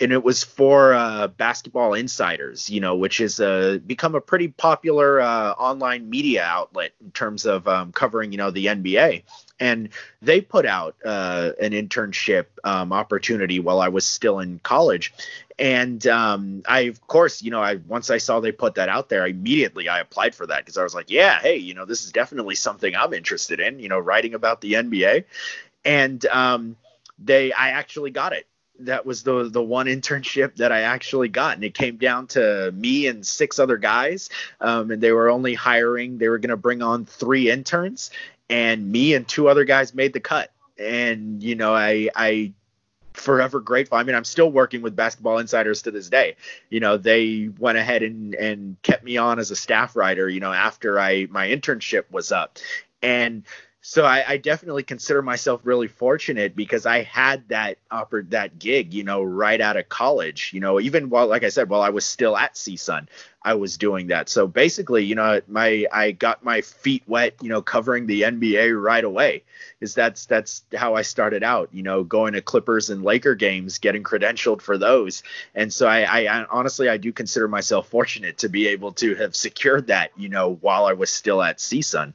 [0.01, 4.49] and it was for uh, Basketball Insiders, you know, which is uh, become a pretty
[4.49, 9.23] popular uh, online media outlet in terms of um, covering, you know, the NBA.
[9.59, 9.89] And
[10.21, 15.15] they put out uh, an internship um, opportunity while I was still in college,
[15.59, 19.09] and um, I, of course, you know, I once I saw they put that out
[19.09, 22.05] there, immediately I applied for that because I was like, yeah, hey, you know, this
[22.05, 25.25] is definitely something I'm interested in, you know, writing about the NBA,
[25.85, 26.77] and um,
[27.19, 28.47] they, I actually got it
[28.81, 32.73] that was the the one internship that I actually got, and it came down to
[32.73, 36.19] me and six other guys, um, and they were only hiring.
[36.19, 38.11] They were going to bring on three interns,
[38.49, 40.53] and me and two other guys made the cut.
[40.79, 42.53] And you know, I I
[43.17, 43.99] forever grateful.
[43.99, 46.37] I mean, I'm still working with Basketball Insiders to this day.
[46.69, 50.29] You know, they went ahead and and kept me on as a staff writer.
[50.29, 52.59] You know, after I my internship was up,
[53.03, 53.43] and
[53.89, 58.93] so I, I, definitely consider myself really fortunate because I had that upper that gig,
[58.93, 60.51] you know, right out of college.
[60.53, 63.07] You know, even while, like I said, while I was still at CSUN,
[63.43, 64.29] I was doing that.
[64.29, 68.83] So basically, you know, my I got my feet wet, you know, covering the NBA
[68.83, 69.45] right away.
[69.81, 73.79] Is that's that's how I started out, you know, going to Clippers and Laker games,
[73.79, 75.23] getting credentialed for those.
[75.55, 79.15] And so I, I, I honestly I do consider myself fortunate to be able to
[79.15, 82.15] have secured that, you know, while I was still at CSUN.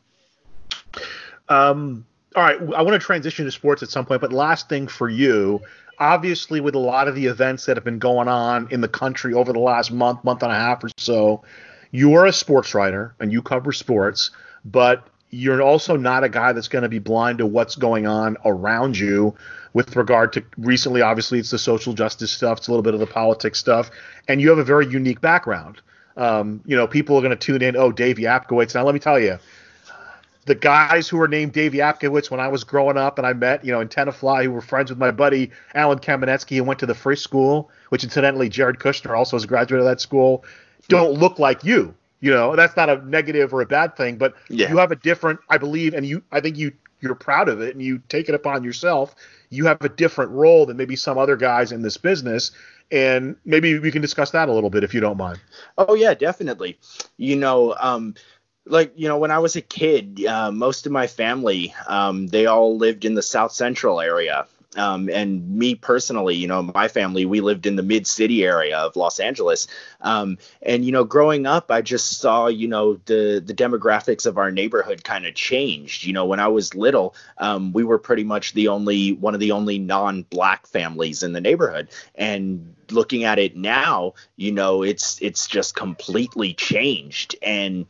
[1.52, 4.88] Um, all right, I want to transition to sports at some point, but last thing
[4.88, 5.60] for you,
[6.00, 9.34] obviously, with a lot of the events that have been going on in the country
[9.34, 11.44] over the last month, month and a half or so,
[11.92, 14.32] you are a sports writer and you cover sports,
[14.64, 18.38] but you're also not a guy that's going to be blind to what's going on
[18.46, 19.36] around you
[19.74, 23.00] with regard to recently obviously it's the social justice stuff it's a little bit of
[23.00, 23.90] the politics stuff
[24.28, 25.82] and you have a very unique background.
[26.18, 28.76] Um, you know people are going to tune in oh dave yapkowitz.
[28.76, 29.40] Now let me tell you
[30.46, 33.64] the guys who were named Dave Yapkowitz when I was growing up and I met,
[33.64, 36.86] you know, in Tenafly, who were friends with my buddy Alan Kamenetsky and went to
[36.86, 40.44] the Frisch School, which incidentally Jared Kushner also is a graduate of that school,
[40.88, 41.94] don't look like you.
[42.22, 44.70] You know, that's not a negative or a bad thing, but yeah.
[44.70, 47.76] you have a different, I believe, and you, I think you, you're proud of it
[47.76, 49.16] and you take it upon yourself.
[49.50, 52.52] You have a different role than maybe some other guys in this business,
[52.92, 55.40] and maybe we can discuss that a little bit if you don't mind.
[55.78, 56.78] Oh yeah, definitely.
[57.18, 58.16] You know, um,
[58.66, 62.46] like you know when i was a kid uh, most of my family um, they
[62.46, 64.46] all lived in the south central area.
[64.78, 68.78] Um, and me personally you know my family we lived in the mid city area
[68.78, 69.68] of los angeles.
[70.00, 74.38] Um, and you know growing up i just saw you know the the demographics of
[74.38, 76.06] our neighborhood kind of changed.
[76.06, 79.42] You know when i was little um, we were pretty much the only one of
[79.42, 81.90] the only non-black families in the neighborhood.
[82.16, 87.36] And looking at it now you know it's it's just completely changed.
[87.42, 87.88] And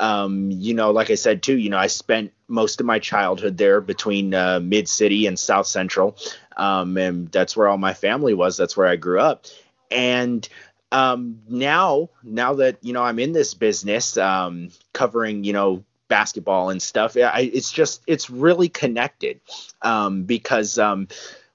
[0.00, 3.58] um, you know, like I said too, you know, I spent most of my childhood
[3.58, 6.16] there between uh, Mid City and South Central,
[6.56, 8.56] um, and that's where all my family was.
[8.56, 9.44] That's where I grew up,
[9.90, 10.48] and
[10.90, 16.70] um, now, now that you know I'm in this business, um, covering you know basketball
[16.70, 19.40] and stuff, I, it's just it's really connected.
[19.82, 21.08] Um, because um,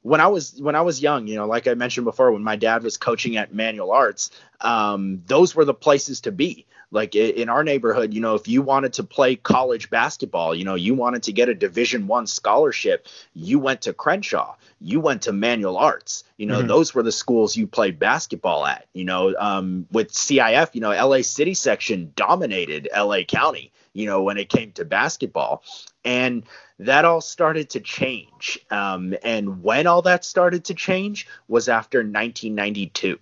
[0.04, 2.58] when I was when I was young, you know, like I mentioned before, when my
[2.58, 4.30] dad was coaching at Manual Arts,
[4.62, 8.62] um, those were the places to be like in our neighborhood you know if you
[8.62, 13.08] wanted to play college basketball you know you wanted to get a division one scholarship
[13.36, 14.56] you went to crenshaw.
[14.80, 16.24] You went to manual arts.
[16.38, 16.68] You know mm-hmm.
[16.68, 20.92] those were the schools you played basketball at you know um, with cif you know
[21.08, 25.64] la city section dominated la county you know when it came to basketball.
[26.04, 26.44] And
[26.78, 32.00] that all started to change um, and when all that started to change was after
[32.00, 33.18] 1992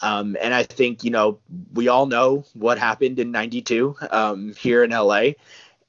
[0.00, 1.38] um, and I think, you know,
[1.74, 5.32] we all know what happened in 92 um, here in LA.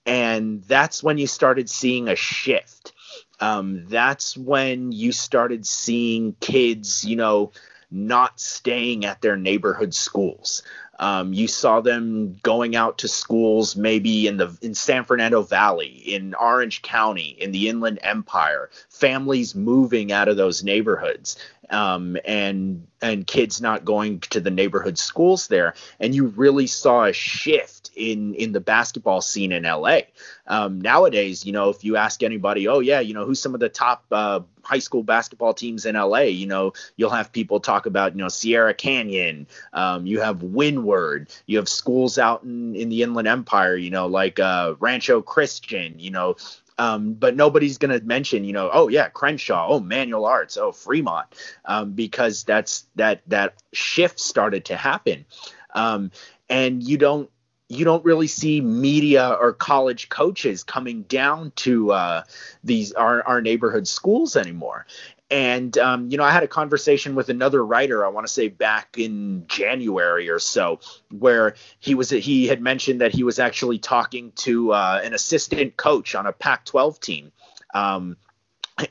[0.05, 2.93] And that's when you started seeing a shift.
[3.39, 7.51] Um, that's when you started seeing kids, you know,
[7.89, 10.63] not staying at their neighborhood schools.
[10.99, 15.87] Um, you saw them going out to schools maybe in the in San Fernando Valley,
[15.87, 18.69] in Orange County, in the Inland Empire.
[18.89, 21.37] Families moving out of those neighborhoods,
[21.71, 27.05] um, and and kids not going to the neighborhood schools there, and you really saw
[27.05, 29.99] a shift in in the basketball scene in LA.
[30.47, 33.59] Um, nowadays, you know, if you ask anybody, oh yeah, you know, who's some of
[33.59, 37.85] the top uh, high school basketball teams in LA, you know, you'll have people talk
[37.85, 42.89] about, you know, Sierra Canyon, um, you have Windward, you have schools out in, in
[42.89, 46.35] the Inland Empire, you know, like uh, Rancho Christian, you know,
[46.77, 50.71] um, but nobody's going to mention, you know, oh yeah, Crenshaw, oh Manual Arts, oh
[50.71, 51.27] Fremont,
[51.65, 55.25] um, because that's that that shift started to happen,
[55.73, 56.11] um,
[56.49, 57.29] and you don't
[57.71, 62.23] you don't really see media or college coaches coming down to uh,
[62.65, 64.85] these our, our neighborhood schools anymore.
[65.31, 68.05] And um, you know, I had a conversation with another writer.
[68.05, 72.99] I want to say back in January or so, where he was he had mentioned
[72.99, 77.31] that he was actually talking to uh, an assistant coach on a Pac-12 team.
[77.73, 78.17] Um,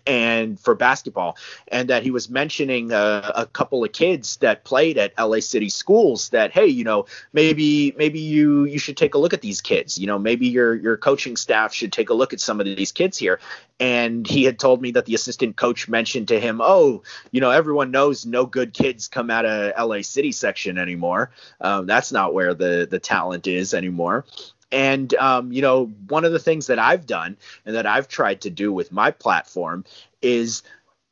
[0.06, 1.36] and for basketball
[1.68, 5.68] and that he was mentioning uh, a couple of kids that played at LA City
[5.68, 9.60] schools that hey you know maybe maybe you you should take a look at these
[9.60, 9.98] kids.
[9.98, 12.92] You know maybe your your coaching staff should take a look at some of these
[12.92, 13.40] kids here.
[13.78, 17.50] And he had told me that the assistant coach mentioned to him oh you know
[17.50, 21.30] everyone knows no good kids come out of LA City section anymore.
[21.60, 24.24] Um, that's not where the the talent is anymore
[24.72, 28.42] and um, you know, one of the things that I've done and that I've tried
[28.42, 29.85] to do with my platform
[30.22, 30.62] is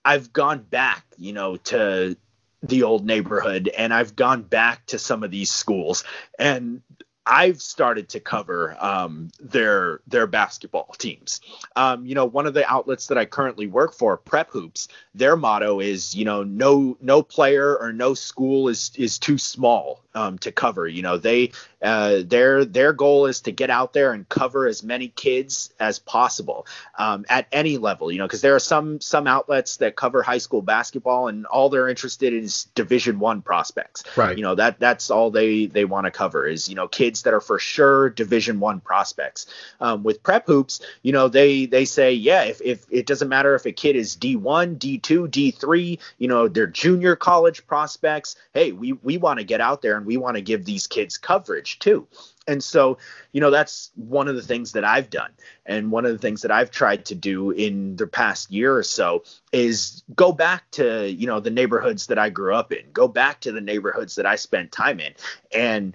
[0.05, 2.17] I've gone back, you know, to
[2.63, 6.05] the old neighborhood and I've gone back to some of these schools.
[6.39, 6.83] And
[7.29, 11.41] I've started to cover um, their their basketball teams.
[11.77, 15.37] Um, you know, one of the outlets that I currently work for, Prep Hoops, their
[15.37, 20.39] motto is, you know, no no player or no school is is too small um,
[20.39, 20.89] to cover.
[20.89, 24.83] You know, they uh, their their goal is to get out there and cover as
[24.83, 26.67] many kids as possible
[26.99, 28.11] um, at any level.
[28.11, 31.69] You know, because there are some some outlets that cover high school basketball and all
[31.69, 34.05] they're interested in is Division One prospects.
[34.17, 34.37] Right.
[34.37, 37.35] You know that that's all they they want to cover is you know kids that
[37.35, 39.47] are for sure Division One prospects.
[39.81, 43.55] Um, with Prep Hoops, you know they they say yeah if if it doesn't matter
[43.55, 48.37] if a kid is D1, D2, D3, you know they're junior college prospects.
[48.55, 51.19] Hey, we we want to get out there and we want to give these kids
[51.19, 52.07] coverage too.
[52.49, 52.97] And so,
[53.33, 55.31] you know, that's one of the things that I've done.
[55.67, 58.83] And one of the things that I've tried to do in the past year or
[58.83, 63.07] so is go back to, you know, the neighborhoods that I grew up in, go
[63.07, 65.13] back to the neighborhoods that I spent time in
[65.55, 65.95] and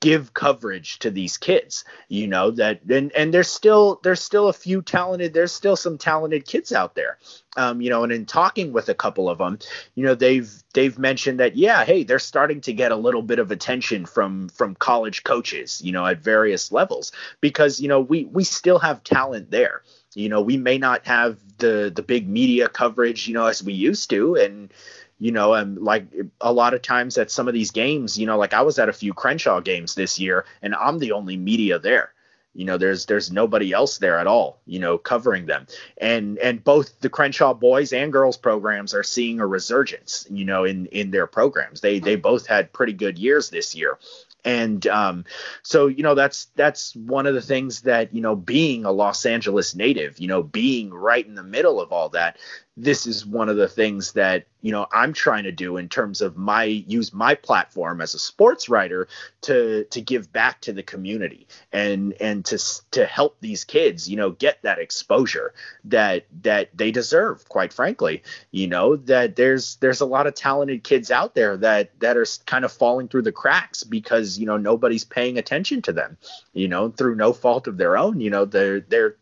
[0.00, 4.52] give coverage to these kids you know that and and there's still there's still a
[4.52, 7.18] few talented there's still some talented kids out there.
[7.56, 9.58] Um, you know and in talking with a couple of them
[9.96, 13.40] you know they've they've mentioned that yeah hey they're starting to get a little bit
[13.40, 18.24] of attention from from college coaches you know at various levels because you know we
[18.26, 19.82] we still have talent there.
[20.14, 23.72] You know we may not have the the big media coverage you know as we
[23.72, 24.72] used to and
[25.18, 26.06] you know, and like
[26.40, 28.88] a lot of times at some of these games, you know, like I was at
[28.88, 32.12] a few Crenshaw games this year, and I'm the only media there.
[32.54, 35.66] You know, there's there's nobody else there at all, you know, covering them.
[35.98, 40.64] And and both the Crenshaw boys and girls programs are seeing a resurgence, you know,
[40.64, 41.80] in in their programs.
[41.80, 43.98] They they both had pretty good years this year
[44.44, 45.24] and um,
[45.62, 49.26] so you know that's that's one of the things that you know being a los
[49.26, 52.38] angeles native you know being right in the middle of all that
[52.80, 56.20] this is one of the things that you know I'm trying to do in terms
[56.20, 59.08] of my use my platform as a sports writer
[59.42, 62.58] to to give back to the community and and to
[62.92, 68.22] to help these kids you know get that exposure that that they deserve quite frankly.
[68.52, 72.26] You know that there's there's a lot of talented kids out there that that are
[72.46, 76.16] kind of falling through the cracks because you know nobody's paying attention to them
[76.52, 78.20] you know through no fault of their own.
[78.20, 79.16] You know they're they're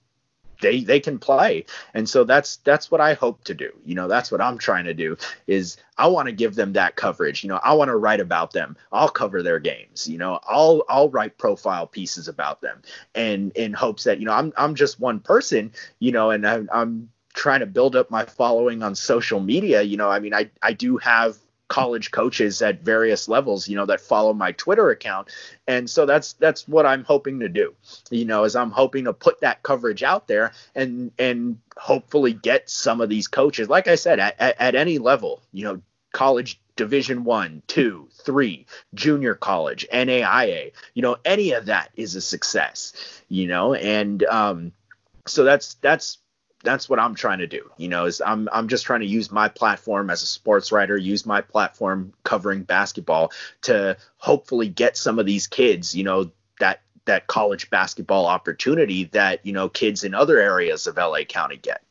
[0.61, 1.65] they they can play.
[1.95, 3.71] And so that's that's what i hope to do.
[3.85, 5.17] You know that's what i'm trying to do
[5.47, 7.43] is i want to give them that coverage.
[7.43, 8.77] You know i want to write about them.
[8.93, 10.09] I'll cover their games.
[10.09, 12.83] You know i'll i'll write profile pieces about them
[13.15, 16.69] and in hopes that you know i'm i'm just one person you know and i'm,
[16.73, 19.83] I'm trying to build up my following on social media.
[19.83, 21.37] You know i mean i i do have
[21.69, 25.29] college coaches at various levels you know that follow my twitter account.
[25.67, 27.75] And so that's that's what i'm hoping to do
[28.11, 32.71] you know is i'm hoping to put that coverage out there and and hopefully get
[32.71, 33.69] some of these coaches.
[33.69, 35.81] Like i said at, at, at any level you know
[36.13, 42.21] college division one two three junior college naia you know any of that is a
[42.21, 42.93] success
[43.29, 44.73] you know and um
[45.27, 46.19] so that's that's
[46.67, 47.71] that's what I'm trying to do.
[47.79, 50.97] You know, is I'm I'm just trying to use my platform as a sports writer,
[50.97, 56.81] use my platform covering basketball to hopefully get some of these kids, you know, that
[57.05, 61.83] that college basketball opportunity that, you know, kids in other areas of LA County get.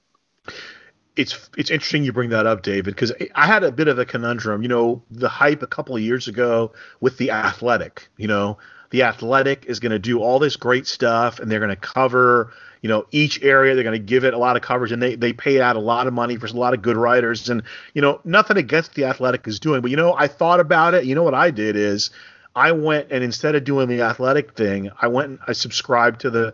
[1.16, 4.06] It's it's interesting you bring that up, David, because I had a bit of a
[4.06, 4.62] conundrum.
[4.62, 8.58] You know, the hype a couple of years ago with the athletic, you know,
[8.96, 12.54] the athletic is going to do all this great stuff and they're going to cover
[12.82, 13.76] you know each area.
[13.76, 15.80] They're going to give it a lot of coverage and they they pay out a
[15.80, 17.50] lot of money for a lot of good writers.
[17.50, 17.62] And
[17.94, 21.04] you know nothing against the athletic is doing but you know i thought about it.
[21.04, 22.10] You know what i did is
[22.56, 26.30] i went and instead of doing the athletic thing i went and i subscribed to
[26.30, 26.54] the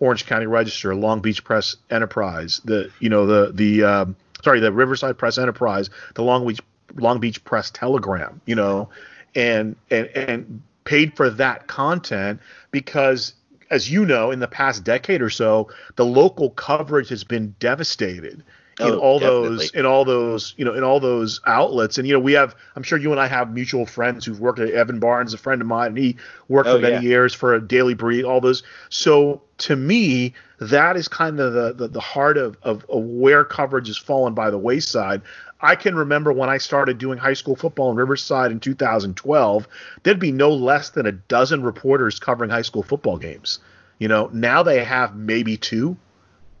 [0.00, 4.72] orange county register long beach press enterprise the you know the the um, sorry the
[4.72, 6.60] riverside press enterprise the long beach
[6.94, 8.88] long beach press telegram you know
[9.34, 13.34] and and and paid for that content because
[13.70, 18.44] as you know, in the past decade or so, the local coverage has been devastated
[18.78, 19.48] in oh, all definitely.
[19.48, 22.54] those in all those you know in all those outlets and you know we have
[22.74, 25.62] i'm sure you and i have mutual friends who've worked at evan barnes a friend
[25.62, 26.14] of mine and he
[26.48, 27.00] worked oh, for many yeah.
[27.00, 31.72] years for a daily breeze all those so to me that is kind of the
[31.72, 35.22] the, the heart of, of, of where coverage has fallen by the wayside
[35.60, 39.68] I can remember when I started doing high school football in Riverside in 2012,
[40.02, 43.58] there'd be no less than a dozen reporters covering high school football games.
[43.98, 45.96] You know, now they have maybe two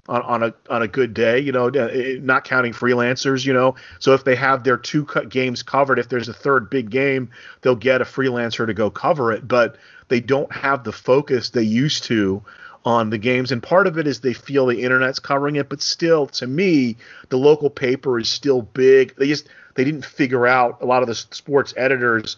[0.08, 1.90] on, on a on a good day, you know, uh,
[2.20, 3.74] not counting freelancers, you know.
[3.98, 7.30] So if they have their two games covered, if there's a third big game,
[7.60, 9.76] they'll get a freelancer to go cover it, but
[10.08, 12.42] they don't have the focus they used to
[12.86, 15.82] on the games and part of it is they feel the internet's covering it, but
[15.82, 16.96] still to me,
[17.28, 19.14] the local paper is still big.
[19.16, 22.36] They just they didn't figure out a lot of the sports editors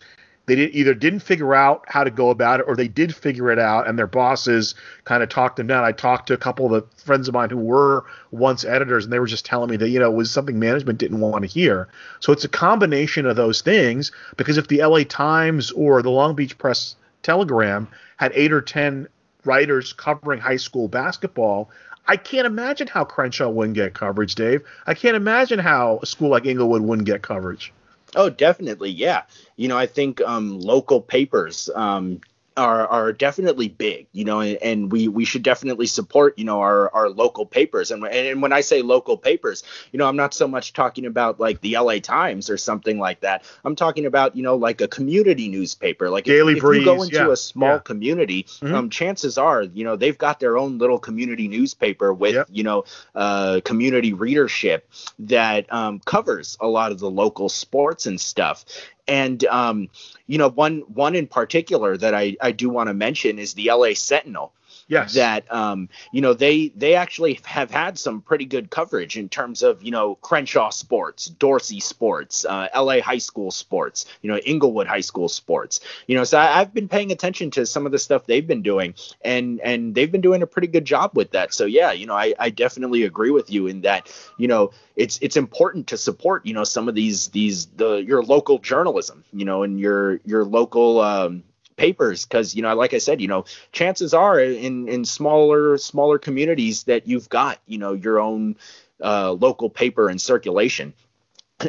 [0.48, 3.50] they did, either didn't figure out how to go about it or they did figure
[3.50, 4.74] it out and their bosses
[5.04, 5.84] kind of talked them down.
[5.84, 9.12] I talked to a couple of the friends of mine who were once editors and
[9.12, 11.48] they were just telling me that, you know, it was something management didn't want to
[11.48, 11.88] hear.
[12.20, 16.34] So it's a combination of those things because if the LA Times or the Long
[16.34, 17.86] Beach Press Telegram
[18.16, 19.06] had eight or 10
[19.44, 21.70] writers covering high school basketball,
[22.06, 24.62] I can't imagine how Crenshaw wouldn't get coverage, Dave.
[24.86, 27.72] I can't imagine how a school like Inglewood wouldn't get coverage.
[28.16, 29.22] Oh, definitely, yeah.
[29.56, 32.20] You know, I think um, local papers um,
[32.58, 36.60] are are definitely big, you know, and, and, we we should definitely support, you know,
[36.60, 37.90] our our local papers.
[37.90, 41.38] And and when I say local papers, you know, I'm not so much talking about
[41.40, 43.44] like the LA Times or something like that.
[43.64, 46.10] I'm talking about, you know, like a community newspaper.
[46.10, 47.78] Like Daily if, Breeze, if you go into yeah, a small yeah.
[47.78, 48.74] community, mm-hmm.
[48.74, 52.48] um, chances are, you know, they've got their own little community newspaper with, yep.
[52.50, 52.84] you know,
[53.14, 54.90] uh, community readership
[55.20, 58.64] that um, covers a lot of the local sports and stuff.
[59.08, 59.88] And um,
[60.26, 63.70] you know, one one in particular that I, I do want to mention is the
[63.72, 64.52] LA Sentinel.
[64.88, 65.14] Yes.
[65.14, 69.62] That um, you know, they they actually have had some pretty good coverage in terms
[69.62, 74.86] of, you know, Crenshaw sports, Dorsey sports, uh, LA high school sports, you know, Inglewood
[74.86, 75.80] high school sports.
[76.06, 78.62] You know, so I, have been paying attention to some of the stuff they've been
[78.62, 81.52] doing and and they've been doing a pretty good job with that.
[81.52, 85.18] So yeah, you know, I, I definitely agree with you in that, you know, it's
[85.20, 89.44] it's important to support, you know, some of these these the your local journalism, you
[89.44, 91.42] know, and your your local um
[91.78, 96.18] papers because you know like i said you know chances are in in smaller smaller
[96.18, 98.56] communities that you've got you know your own
[99.02, 100.92] uh, local paper in circulation.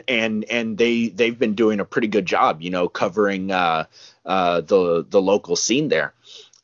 [0.07, 3.85] And and they they've been doing a pretty good job you know covering uh,
[4.23, 6.13] uh, the the local scene there.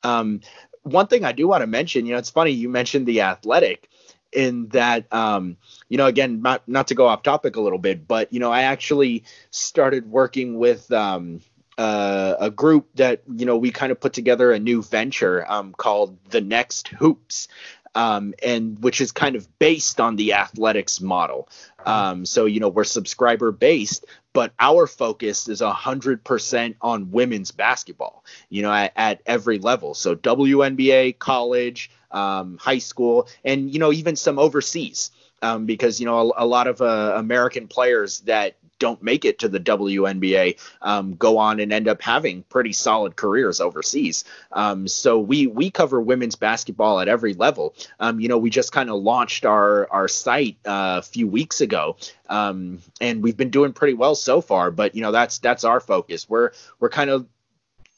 [0.03, 0.41] Um,
[0.83, 3.89] one thing i do want to mention you know it's funny you mentioned the athletic
[4.31, 5.57] in that um,
[5.89, 8.51] you know again not not to go off topic a little bit but you know
[8.51, 11.41] i actually started working with um,
[11.77, 15.73] uh, a group that you know we kind of put together a new venture um,
[15.73, 17.47] called the Next Hoops,
[17.95, 21.49] um, and which is kind of based on the athletics model.
[21.85, 27.51] Um, so you know we're subscriber based, but our focus is hundred percent on women's
[27.51, 28.23] basketball.
[28.49, 29.93] You know at, at, every level.
[29.93, 35.11] So WNBA, college, um, high school, and you know even some overseas.
[35.41, 39.39] Um, because you know a, a lot of uh, American players that don't make it
[39.39, 44.23] to the WNBA um, go on and end up having pretty solid careers overseas.
[44.51, 47.75] Um, so we we cover women's basketball at every level.
[47.99, 51.61] Um, you know, we just kind of launched our our site uh, a few weeks
[51.61, 51.97] ago,
[52.29, 54.71] um, and we've been doing pretty well so far.
[54.71, 56.29] But you know, that's that's our focus.
[56.29, 57.27] We're we're kind of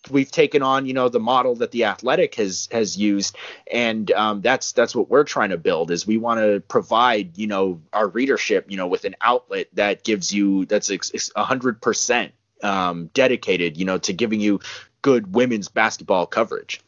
[0.10, 3.36] we've taken on you know the model that the athletic has has used.
[3.72, 7.48] And um, that's that's what we're trying to build is we want to provide you
[7.48, 10.92] know our readership you know with an outlet that gives you that's
[11.36, 12.34] a hundred percent
[12.64, 14.60] um, dedicated you know to giving you
[15.02, 16.82] good women's basketball coverage.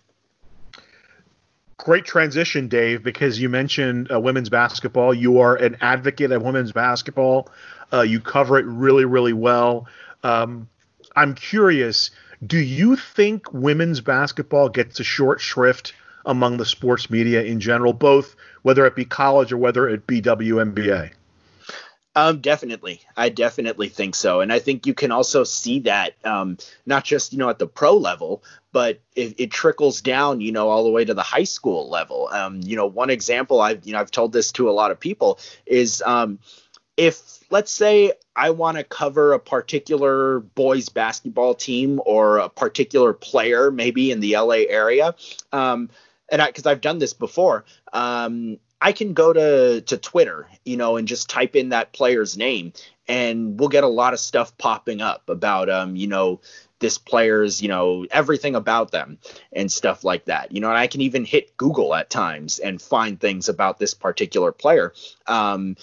[1.78, 5.14] Great transition dave because you mentioned uh, women's basketball.
[5.14, 7.50] You are an advocate of women's basketball.
[7.94, 9.88] Uh, you cover it really really well.
[10.24, 10.68] Um,
[11.16, 12.12] i'm curious
[12.46, 15.94] do you think women's basketball gets a short shrift
[16.26, 20.22] among the sports media in general, both whether it be college or whether it be
[20.22, 21.12] WNBA?
[22.16, 26.58] Um, definitely, I definitely think so, and I think you can also see that um,
[26.86, 30.70] not just you know at the pro level, but it, it, trickles down, you know,
[30.70, 32.28] all the way to the high school level.
[32.32, 35.00] Um, you know, one example I've you know I've told this to a lot of
[35.00, 36.40] people is um,
[37.00, 43.14] if let's say I want to cover a particular boys basketball team or a particular
[43.14, 45.16] player, maybe in the LA area,
[45.54, 45.90] um,
[46.30, 50.98] and because I've done this before, um, I can go to to Twitter, you know,
[50.98, 52.74] and just type in that player's name,
[53.08, 56.42] and we'll get a lot of stuff popping up about, um, you know,
[56.80, 59.20] this player's, you know, everything about them
[59.54, 60.52] and stuff like that.
[60.52, 63.94] You know, and I can even hit Google at times and find things about this
[63.94, 64.94] particular player.
[65.28, 65.78] Um,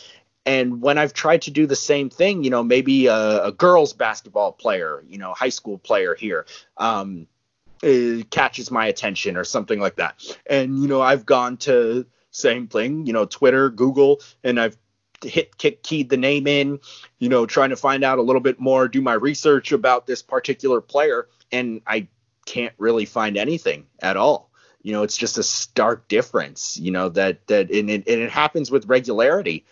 [0.47, 3.93] And when I've tried to do the same thing, you know, maybe a, a girls
[3.93, 7.27] basketball player, you know, high school player here, um,
[8.31, 10.23] catches my attention or something like that.
[10.49, 14.77] And, you know, I've gone to same thing, you know, Twitter, Google, and I've
[15.25, 16.79] hit kick keyed the name in,
[17.19, 20.23] you know, trying to find out a little bit more, do my research about this
[20.23, 22.09] particular player, and I
[22.45, 24.51] can't really find anything at all.
[24.83, 28.31] You know, it's just a stark difference, you know, that that and it, and it
[28.31, 29.65] happens with regularity.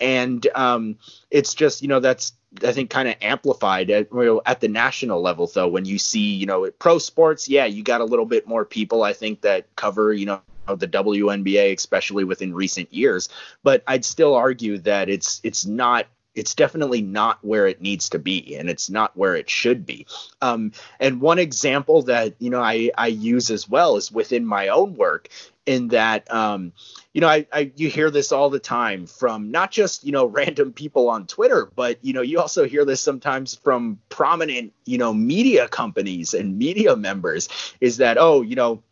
[0.00, 0.96] And um,
[1.30, 2.32] it's just, you know, that's
[2.62, 4.08] I think kind of amplified at
[4.44, 8.02] at the national level though when you see you know pro sports yeah you got
[8.02, 12.54] a little bit more people I think that cover you know the WNBA especially within
[12.54, 13.28] recent years.
[13.62, 18.18] But I'd still argue that it's it's not it's definitely not where it needs to
[18.18, 20.06] be and it's not where it should be.
[20.40, 24.68] Um, and one example that you know I, I use as well is within my
[24.68, 25.28] own work
[25.66, 26.72] in that um,
[27.12, 30.26] you know I, I you hear this all the time from not just you know
[30.40, 34.98] random people on twitter but you know you also hear this sometimes from prominent you
[34.98, 37.48] know media companies and media members
[37.80, 38.82] is that oh you know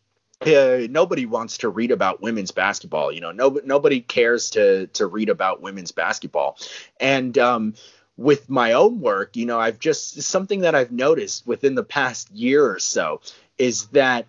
[0.47, 3.12] uh, nobody wants to read about women's basketball.
[3.12, 6.57] You know, no, nobody cares to to read about women's basketball.
[6.99, 7.75] And um,
[8.16, 12.31] with my own work, you know, I've just something that I've noticed within the past
[12.31, 13.21] year or so
[13.59, 14.29] is that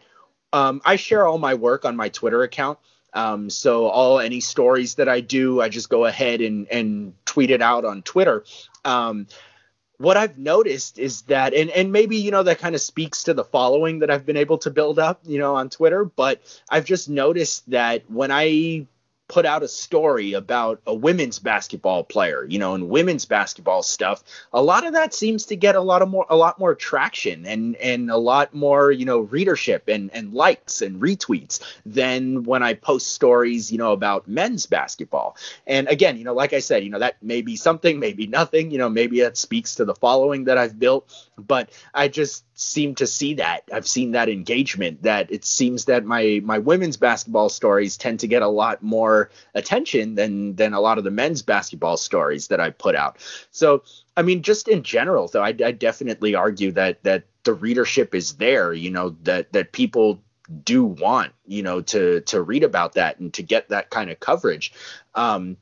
[0.53, 2.77] um, I share all my work on my Twitter account.
[3.13, 7.51] Um, so all any stories that I do, I just go ahead and and tweet
[7.51, 8.43] it out on Twitter.
[8.85, 9.27] Um,
[9.97, 13.33] what I've noticed is that, and and maybe you know that kind of speaks to
[13.33, 16.05] the following that I've been able to build up, you know, on Twitter.
[16.05, 18.87] But I've just noticed that when I
[19.31, 24.21] put out a story about a women's basketball player, you know, and women's basketball stuff,
[24.51, 27.45] a lot of that seems to get a lot of more a lot more traction
[27.45, 32.61] and and a lot more, you know, readership and and likes and retweets than when
[32.61, 35.37] I post stories, you know, about men's basketball.
[35.65, 38.69] And again, you know, like I said, you know, that may be something, maybe nothing,
[38.69, 42.93] you know, maybe that speaks to the following that I've built, but I just seem
[42.95, 43.63] to see that.
[43.73, 48.27] I've seen that engagement that it seems that my my women's basketball stories tend to
[48.27, 52.59] get a lot more attention than than a lot of the men's basketball stories that
[52.59, 53.17] I put out.
[53.49, 53.83] So,
[54.15, 58.33] I mean, just in general though, I, I definitely argue that that the readership is
[58.35, 60.21] there, you know, that that people
[60.63, 64.19] do want, you know, to to read about that and to get that kind of
[64.19, 64.71] coverage.
[65.15, 65.57] Um,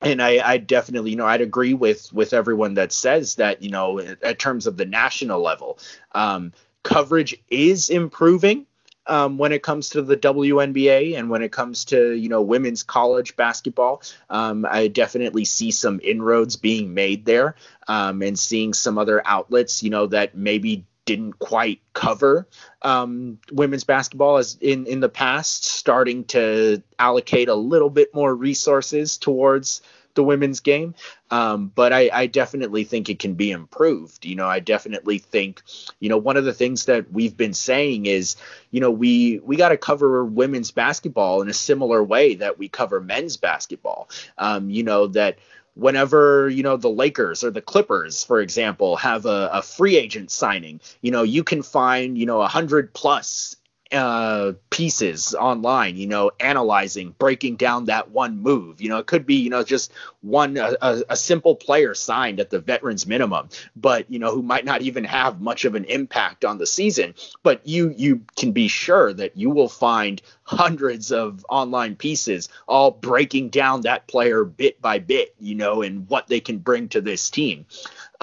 [0.00, 3.70] and I, I, definitely, you know, I'd agree with with everyone that says that, you
[3.70, 5.78] know, in, in terms of the national level,
[6.12, 8.66] um, coverage is improving
[9.06, 12.82] um, when it comes to the WNBA and when it comes to you know women's
[12.82, 14.02] college basketball.
[14.30, 17.56] Um, I definitely see some inroads being made there,
[17.88, 22.46] um, and seeing some other outlets, you know, that maybe didn't quite cover
[22.82, 28.34] um, women's basketball as in in the past, starting to allocate a little bit more
[28.34, 29.82] resources towards
[30.14, 30.94] the women's game.
[31.30, 34.24] Um, but I, I, definitely think it can be improved.
[34.24, 35.62] You know, I definitely think,
[35.98, 38.36] you know, one of the things that we've been saying is,
[38.70, 42.68] you know, we we got to cover women's basketball in a similar way that we
[42.68, 44.08] cover men's basketball.
[44.38, 45.38] Um, you know that
[45.74, 50.30] whenever you know the Lakers or the Clippers, for example, have a, a free agent
[50.30, 53.56] signing, you know, you can find you know a hundred plus
[53.94, 58.80] uh, pieces online, you know, analyzing, breaking down that one move.
[58.80, 62.50] You know, it could be, you know, just one a, a, simple player signed at
[62.50, 66.44] the veterans minimum, but you know, who might not even have much of an impact
[66.44, 67.14] on the season.
[67.42, 72.90] But you you can be sure that you will find hundreds of online pieces all
[72.90, 77.00] breaking down that player bit by bit, you know, and what they can bring to
[77.00, 77.66] this team.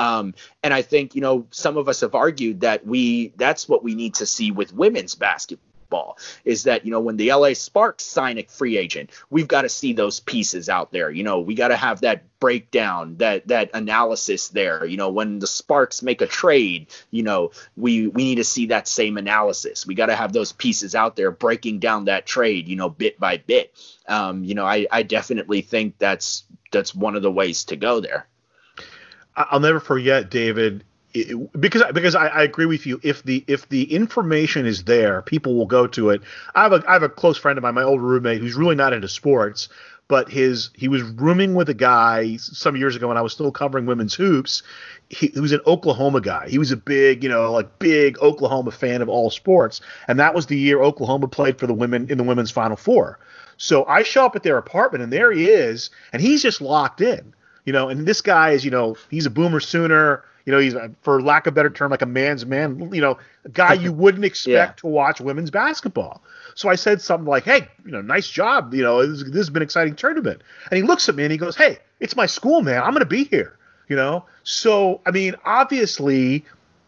[0.02, 0.34] Um,
[0.64, 3.94] and I think, you know, some of us have argued that we that's what we
[3.94, 8.38] need to see with women's basketball is that you know when the LA Sparks sign
[8.38, 11.12] a free agent, we've got to see those pieces out there.
[11.12, 14.86] You know, we got to have that breakdown, that that analysis there.
[14.86, 18.68] You know, when the Sparks make a trade, you know, we we need to see
[18.68, 19.86] that same analysis.
[19.86, 23.20] We got to have those pieces out there breaking down that trade, you know, bit
[23.20, 23.74] by bit.
[24.08, 28.00] Um, you know, I I definitely think that's that's one of the ways to go
[28.00, 28.28] there.
[29.36, 33.00] I'll never forget, David, it, because because I, I, agree with you.
[33.04, 36.22] If the if the information is there, people will go to it.
[36.56, 38.76] I have a I have a close friend of mine, my old roommate, who's really
[38.76, 39.70] not into sports,
[40.08, 43.52] but his he was rooming with a guy some years ago when I was still
[43.52, 44.64] covering women's hoops.
[45.10, 46.48] He, he was an Oklahoma guy.
[46.50, 50.34] He was a big, you know, like big Oklahoma fan of all sports, and that
[50.34, 53.20] was the year Oklahoma played for the women in the women's Final Four.
[53.58, 57.02] So I show up at their apartment, and there he is, and he's just locked
[57.02, 57.34] in
[57.66, 60.24] you know, and this guy is, you know, he's a boomer sooner.
[60.46, 62.92] You know, he's uh, for lack of a better term, like a man's man.
[62.94, 64.82] You know, a guy you wouldn't expect yeah.
[64.82, 66.22] to watch women's basketball.
[66.56, 68.74] So I said something like, "Hey, you know, nice job.
[68.74, 71.32] You know, this, this has been an exciting tournament." And he looks at me and
[71.32, 72.82] he goes, "Hey, it's my school, man.
[72.82, 73.58] I'm going to be here."
[73.88, 74.26] You know.
[74.44, 76.44] So I mean, obviously,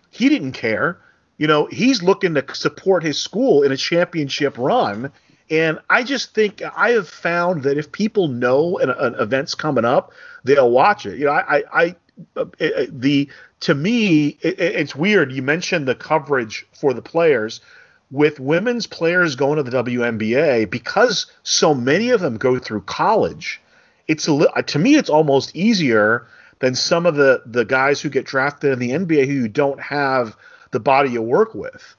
[0.09, 0.97] he didn't care.
[1.37, 5.11] You know, he's looking to support his school in a championship run.
[5.53, 9.85] And I just think I have found that if people know an, an event's coming
[9.85, 10.11] up,
[10.43, 11.19] they'll watch it.
[11.19, 11.95] You know, I, I, I
[12.35, 12.45] uh,
[12.89, 13.29] the
[13.59, 15.31] to me, it, it's weird.
[15.31, 17.61] You mentioned the coverage for the players
[18.09, 23.61] with women's players going to the WNBA because so many of them go through college.
[24.07, 26.25] It's a to me, it's almost easier
[26.61, 30.35] than some of the the guys who get drafted in the NBA who don't have
[30.71, 31.95] the body you work with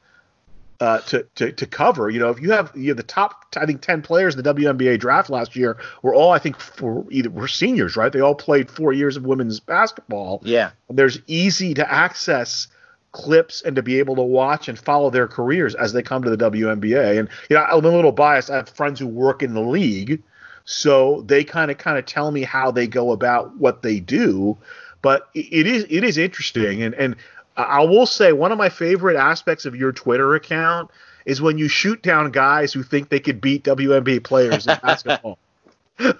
[0.81, 2.11] uh, to, to to cover.
[2.11, 4.55] You know, if you have you have the top, I think ten players in the
[4.55, 8.13] WNBA draft last year were all I think for either were seniors, right?
[8.13, 10.41] They all played four years of women's basketball.
[10.45, 12.69] Yeah, there's easy to access
[13.13, 16.31] clips and to be able to watch and follow their careers as they come to
[16.31, 17.19] the WNBA.
[17.19, 18.51] And you know, I'm a little biased.
[18.51, 20.23] I have friends who work in the league,
[20.65, 24.59] so they kind of kind of tell me how they go about what they do.
[25.03, 27.17] But it is it is interesting, and and
[27.57, 30.91] I will say one of my favorite aspects of your Twitter account
[31.25, 35.39] is when you shoot down guys who think they could beat WNBA players in basketball.
[36.01, 36.13] no,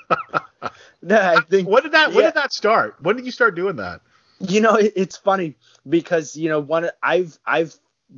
[1.11, 2.17] I think when did that yeah.
[2.17, 2.97] when did that start?
[3.01, 4.01] When did you start doing that?
[4.39, 5.57] You know, it, it's funny
[5.89, 7.77] because you know one I've I've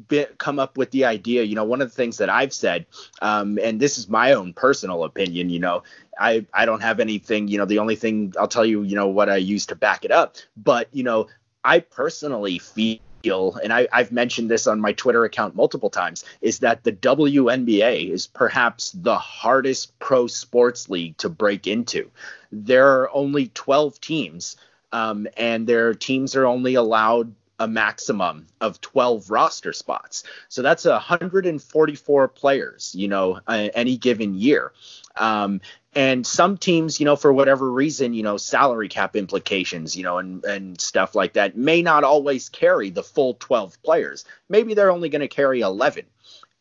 [0.08, 1.42] been, come up with the idea.
[1.44, 2.86] You know, one of the things that I've said,
[3.22, 5.48] um, and this is my own personal opinion.
[5.48, 5.82] You know,
[6.18, 7.48] I I don't have anything.
[7.48, 10.04] You know, the only thing I'll tell you, you know, what I use to back
[10.04, 10.36] it up.
[10.56, 11.28] But you know,
[11.66, 13.00] I personally feel
[13.32, 18.08] and I, have mentioned this on my Twitter account multiple times, is that the WNBA
[18.10, 22.08] is perhaps the hardest pro sports league to break into.
[22.52, 24.56] There are only 12 teams,
[24.92, 30.24] um, and their teams are only allowed a maximum of 12 roster spots.
[30.48, 34.72] So that's 144 players, you know, any given year.
[35.16, 35.60] Um,
[35.97, 40.18] and some teams, you know, for whatever reason, you know, salary cap implications, you know,
[40.18, 44.26] and and stuff like that may not always carry the full 12 players.
[44.51, 46.05] Maybe they're only going to carry 11.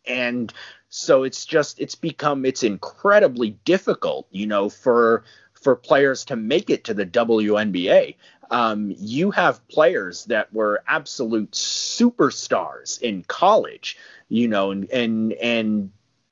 [0.08, 0.54] And
[0.88, 6.70] so it's just it's become it's incredibly difficult, you know, for for players to make
[6.70, 8.16] it to the WNBA.
[8.52, 13.98] Um, you have players that were absolute superstars in college,
[14.30, 15.92] you know, and and and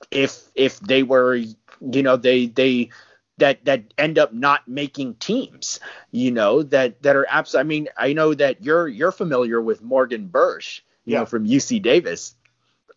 [0.10, 1.44] if if they were
[1.92, 2.90] you know they they
[3.38, 5.80] that that end up not making teams
[6.12, 9.82] you know that that are abs i mean i know that you're you're familiar with
[9.82, 11.20] morgan bertsch you yeah.
[11.20, 12.36] know from uc davis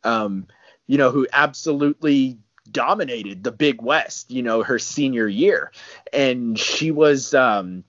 [0.04, 0.46] um
[0.86, 2.38] you know who absolutely
[2.70, 5.72] dominated the big west you know her senior year
[6.12, 7.84] and she was um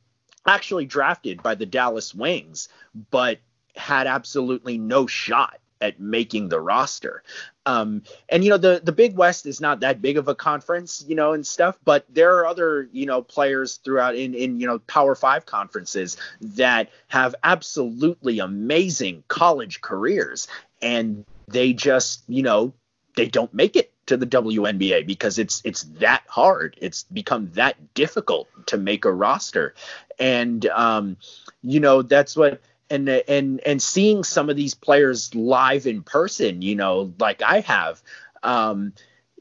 [0.46, 2.70] actually drafted by the dallas wings
[3.12, 3.40] but
[3.76, 7.24] had absolutely no shot at making the roster.
[7.66, 11.04] Um, and you know the the Big West is not that big of a conference,
[11.08, 14.68] you know, and stuff, but there are other you know players throughout in in you
[14.68, 20.48] know Power Five conferences that have absolutely amazing college careers,
[20.82, 22.74] and they just you know
[23.16, 26.78] they don't make it to the WNBA because it's it's that hard.
[26.82, 29.76] It's become that difficult to make a roster,
[30.18, 31.18] and um,
[31.62, 36.62] you know that's what and and and seeing some of these players live in person,
[36.62, 38.02] you know, like I have,
[38.44, 38.94] um,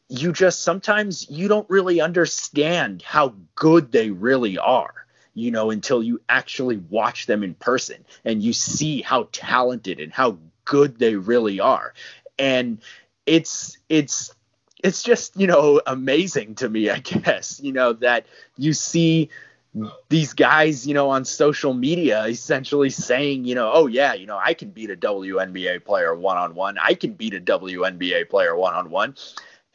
[0.08, 6.02] you just sometimes you don't really understand how good they really are, you know, until
[6.02, 11.16] you actually watch them in person and you see how talented and how good they
[11.16, 11.94] really are.
[12.38, 12.78] And
[13.26, 14.34] it's it's
[14.84, 18.26] it's just, you know, amazing to me, I guess, you know, that
[18.56, 19.30] you see
[20.08, 24.40] these guys, you know, on social media essentially saying, you know, oh yeah, you know,
[24.42, 26.78] I can beat a WNBA player one on one.
[26.82, 29.14] I can beat a WNBA player one on one.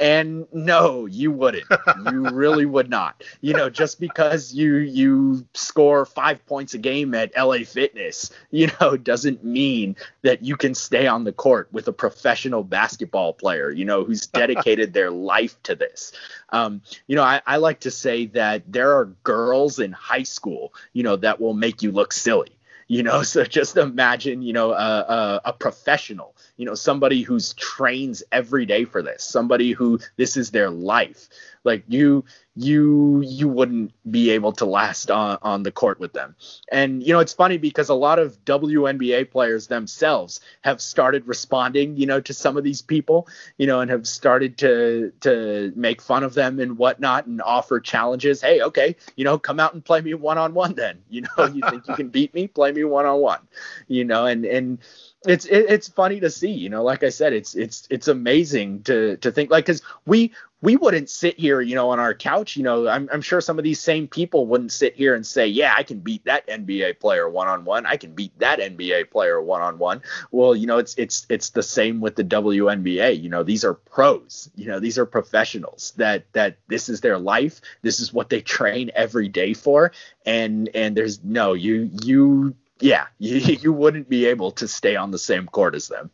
[0.02, 1.66] And no, you wouldn't.
[2.12, 3.24] you really would not.
[3.41, 8.72] You know, just because you you score five points a game at LA Fitness, you
[8.82, 13.70] know, doesn't mean that you can stay on the court with a professional basketball player,
[13.70, 16.14] you know, who's dedicated their life to this.
[16.49, 20.74] Um, you know, I, I like to say that there are girls in high school,
[20.93, 22.58] you know, that will make you look silly
[22.91, 27.55] you know so just imagine you know a, a, a, professional you know somebody who's
[27.55, 31.28] trains every day for this somebody who this is their life
[31.64, 32.24] Like you
[32.55, 36.36] you you wouldn't be able to last on on the court with them.
[36.72, 41.97] And you know, it's funny because a lot of WNBA players themselves have started responding,
[41.97, 46.01] you know, to some of these people, you know, and have started to to make
[46.01, 48.41] fun of them and whatnot and offer challenges.
[48.41, 51.01] Hey, okay, you know, come out and play me one on one then.
[51.09, 52.47] You know, you think you can beat me?
[52.47, 53.39] Play me one on one.
[53.88, 54.80] You know, and and
[55.26, 58.82] it's it, it's funny to see you know like i said it's it's it's amazing
[58.84, 60.32] to to think like because we
[60.62, 62.55] we wouldn't sit here, you know, on our couch.
[62.55, 65.47] You know, I'm, I'm sure some of these same people wouldn't sit here and say,
[65.47, 67.86] yeah, I can beat that NBA player one on one.
[67.88, 70.01] I can beat that NBA player one on one.
[70.30, 73.22] Well, you know, it's it's it's the same with the WNBA.
[73.22, 74.51] You know, these are pros.
[74.55, 77.59] You know, these are professionals that that this is their life.
[77.82, 79.91] This is what they train every day for.
[80.26, 85.09] And and there's no you you yeah you, you wouldn't be able to stay on
[85.09, 86.12] the same court as them.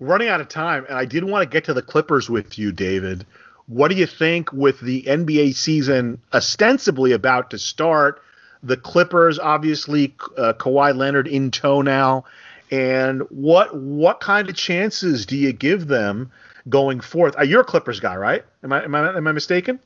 [0.00, 2.70] Running out of time, and I did want to get to the Clippers with you,
[2.70, 3.26] David.
[3.68, 8.22] What do you think with the NBA season ostensibly about to start?
[8.62, 12.24] The Clippers, obviously, uh, Kawhi Leonard in tow now,
[12.70, 16.32] and what what kind of chances do you give them
[16.68, 17.38] going forth?
[17.38, 18.44] Uh, you're a Clippers guy, right?
[18.64, 19.78] Am I am I, am I mistaken?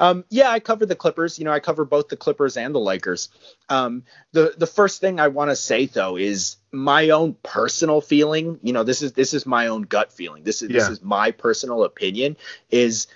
[0.00, 1.38] Um, yeah, I cover the Clippers.
[1.38, 3.28] You know, I cover both the Clippers and the Lakers.
[3.68, 8.58] Um, the the first thing I want to say though is my own personal feeling.
[8.62, 10.44] You know, this is this is my own gut feeling.
[10.44, 10.80] This is yeah.
[10.80, 12.36] this is my personal opinion.
[12.70, 13.06] Is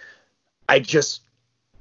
[0.69, 1.23] I just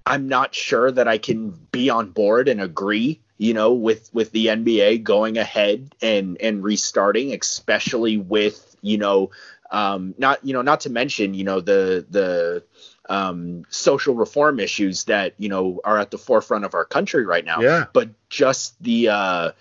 [0.06, 3.22] I'm not sure that I can be on board and agree.
[3.38, 9.32] You know, with with the NBA going ahead and and restarting, especially with you know
[9.72, 12.64] um, not you know not to mention you know the the
[13.10, 17.45] um, social reform issues that you know are at the forefront of our country right
[17.45, 17.62] now.
[17.62, 17.86] Yeah.
[17.93, 19.51] But just the uh,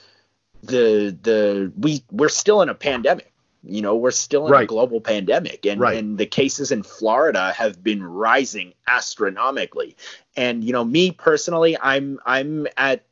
[0.63, 3.31] the the we we're still in a pandemic.
[3.67, 4.65] You know, we're still in right.
[4.65, 5.97] a global pandemic, and right.
[5.97, 9.97] and the cases in Florida have been rising astronomically.
[10.37, 13.05] And you know, me personally, I'm I'm at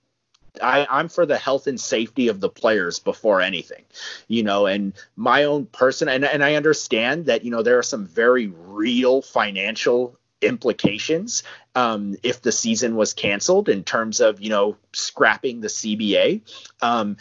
[0.61, 3.85] I, I'm for the health and safety of the players before anything,
[4.29, 7.83] you know, and my own person, and, and I understand that, you know, there are
[7.83, 11.43] some very real financial implications
[11.75, 16.43] um, if the season was canceled in terms of you know scrapping the CBA,
[16.81, 17.17] um,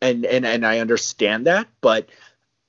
[0.00, 2.08] and and and I understand that, but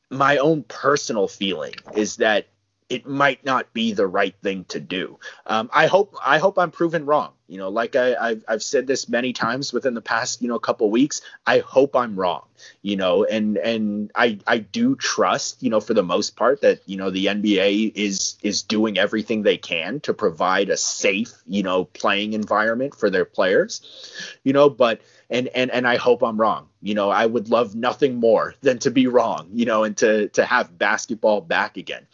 [0.10, 2.48] my own personal feeling is that
[2.92, 5.18] it might not be the right thing to do.
[5.46, 7.32] Um, I hope I hope I'm proven wrong.
[7.48, 10.60] You know, like I, have I've said this many times within the past you know
[10.60, 11.22] couple weeks.
[11.48, 12.44] I hope I'm wrong.
[12.82, 16.82] You know, and and I I do trust you know for the most part that
[16.86, 21.64] you know the NBA is is doing everything they can to provide a safe you
[21.64, 23.82] know playing environment for their players.
[24.44, 26.68] You know, but and and and I hope I'm wrong.
[26.82, 29.50] You know, I would love nothing more than to be wrong.
[29.54, 32.06] You know, and to to have basketball back again.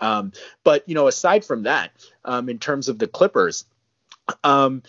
[0.00, 0.32] Um,
[0.64, 1.92] but you know, aside from that,
[2.24, 3.64] um, in terms of the Clippers,
[4.42, 4.82] um,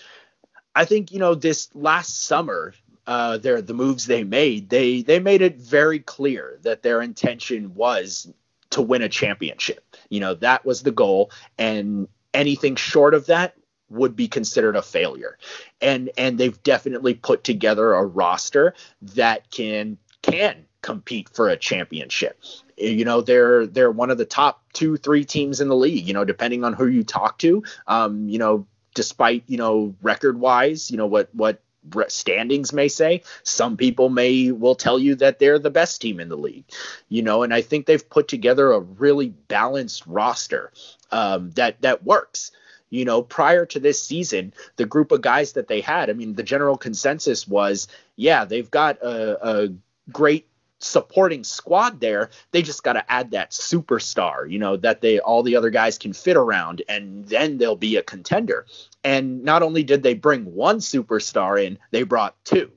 [0.76, 2.74] I think you know this last summer,
[3.08, 7.76] uh, their the moves they made, they they made it very clear that their intention
[7.76, 8.32] was
[8.72, 9.96] to win a championship.
[10.10, 13.56] You know, that was the goal, and anything short of that
[13.90, 15.38] would be considered a failure.
[15.82, 22.40] And and they've definitely put together a roster that can can compete for a championship.
[22.78, 26.08] You know, they're they're one of the top two, three teams in the league.
[26.08, 27.64] You know, depending on who you talk to.
[27.88, 31.62] Um, you know, despite you know record wise, you know what what
[32.08, 36.30] standings may say some people may will tell you that they're the best team in
[36.30, 36.66] the league
[37.10, 40.72] you know and i think they've put together a really balanced roster
[41.12, 42.50] um, that that works
[42.90, 46.34] you know prior to this season the group of guys that they had i mean
[46.34, 49.70] the general consensus was yeah they've got a, a
[50.12, 50.48] great
[50.86, 52.30] supporting squad there.
[52.52, 55.98] They just got to add that superstar, you know, that they all the other guys
[55.98, 58.66] can fit around, and then they'll be a contender.
[59.04, 62.72] And not only did they bring one superstar in, they brought two.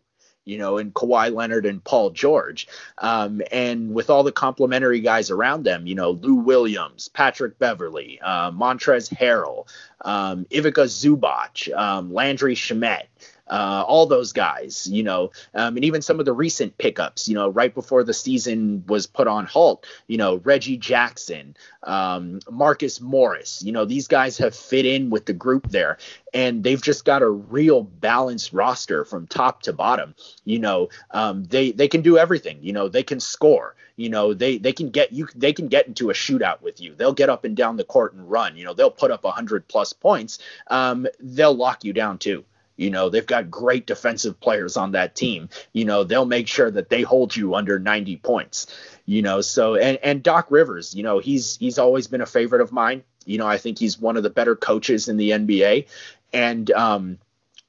[0.44, 2.68] You know, in Kawhi Leonard and Paul George.
[2.96, 8.18] Um, and with all the complementary guys around them, you know, Lou Williams, Patrick Beverley,
[8.22, 9.68] uh, Montrezl Harrell,
[10.00, 13.08] um, Ivica Zubac, um, Landry Shamet,
[13.48, 17.34] uh, all those guys, you know, um, and even some of the recent pickups, you
[17.34, 23.00] know, right before the season was put on halt, you know, Reggie Jackson, um, Marcus
[23.00, 25.98] Morris, you know, these guys have fit in with the group there,
[26.34, 30.14] and they've just got a real balanced roster from top to bottom.
[30.44, 32.58] You know, um, they they can do everything.
[32.60, 33.74] You know, they can score.
[33.96, 36.94] You know, they they can get you they can get into a shootout with you.
[36.94, 38.56] They'll get up and down the court and run.
[38.56, 40.38] You know, they'll put up 100 plus points.
[40.68, 42.44] Um, they'll lock you down too.
[42.78, 45.50] You know, they've got great defensive players on that team.
[45.74, 48.68] You know, they'll make sure that they hold you under 90 points.
[49.06, 49.42] you know.
[49.42, 53.04] So and and Doc Rivers, you know, he's he's always been a favorite of mine.
[53.26, 55.86] You know, I think he's one of the better coaches in the NBA,
[56.32, 57.18] and um,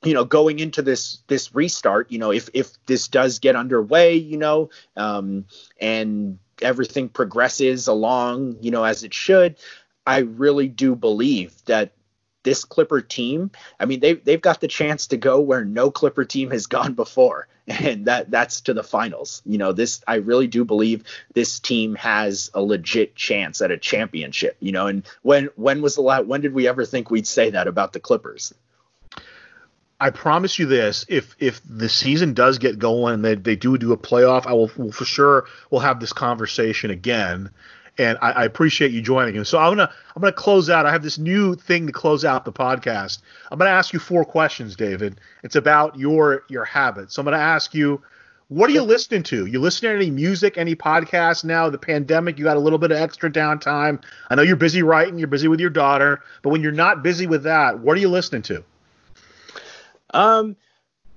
[0.03, 4.15] you know, going into this this restart, you know, if if this does get underway,
[4.15, 5.45] you know, um,
[5.79, 9.57] and everything progresses along, you know, as it should,
[10.05, 11.93] I really do believe that
[12.43, 16.25] this Clipper team, I mean, they've they've got the chance to go where no Clipper
[16.25, 19.41] team has gone before, and that that's to the finals.
[19.45, 23.77] You know, this I really do believe this team has a legit chance at a
[23.77, 24.57] championship.
[24.59, 27.51] You know, and when when was the last when did we ever think we'd say
[27.51, 28.53] that about the Clippers?
[30.01, 33.77] I promise you this: if if the season does get going and they, they do
[33.77, 37.49] do a playoff, I will, will for sure we'll have this conversation again.
[37.99, 39.49] And I, I appreciate you joining us.
[39.49, 40.85] So I'm gonna I'm gonna close out.
[40.85, 43.19] I have this new thing to close out the podcast.
[43.51, 45.19] I'm gonna ask you four questions, David.
[45.43, 47.15] It's about your your habits.
[47.15, 48.01] So I'm gonna ask you,
[48.47, 49.45] what are you listening to?
[49.45, 51.69] You listening to any music, any podcasts now?
[51.69, 54.01] The pandemic, you got a little bit of extra downtime.
[54.29, 57.27] I know you're busy writing, you're busy with your daughter, but when you're not busy
[57.27, 58.63] with that, what are you listening to?
[60.13, 60.55] Um,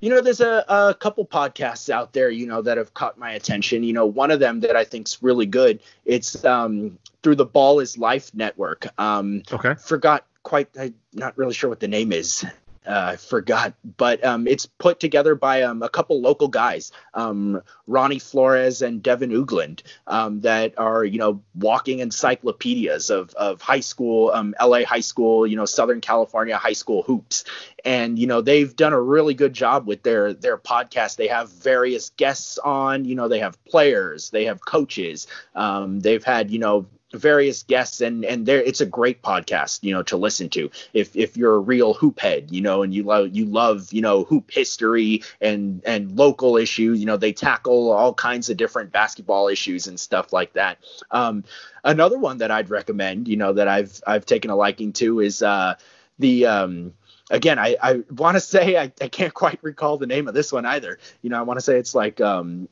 [0.03, 3.31] you know, there's a, a couple podcasts out there, you know, that have caught my
[3.33, 3.85] attention.
[3.85, 5.79] You know, one of them that I think's really good.
[6.05, 8.89] It's um, through the Ball is Life network.
[9.01, 9.75] Um, okay.
[9.75, 10.69] Forgot quite.
[10.77, 12.45] I'm not really sure what the name is
[12.87, 17.63] uh, I forgot, but um, it's put together by um, a couple local guys, um,
[17.87, 23.81] Ronnie Flores and Devin Ugland, um, that are you know walking encyclopedias of of high
[23.81, 27.45] school, um, LA high school, you know Southern California high school hoops,
[27.85, 31.17] and you know they've done a really good job with their their podcast.
[31.17, 36.25] They have various guests on, you know they have players, they have coaches, um, they've
[36.25, 40.17] had you know various guests and and there it's a great podcast you know to
[40.17, 43.45] listen to if if you're a real hoop head you know and you love you
[43.45, 48.51] love you know hoop history and and local issues you know they tackle all kinds
[48.51, 50.79] of different basketball issues and stuff like that
[51.11, 51.45] um
[51.85, 55.43] another one that i'd recommend you know that i've i've taken a liking to is
[55.43, 55.75] uh
[56.19, 56.93] the um
[57.33, 60.53] again, I, I want to say I, I can't quite recall the name of this
[60.53, 60.99] one either.
[61.23, 62.69] You know, I want to say it's like um,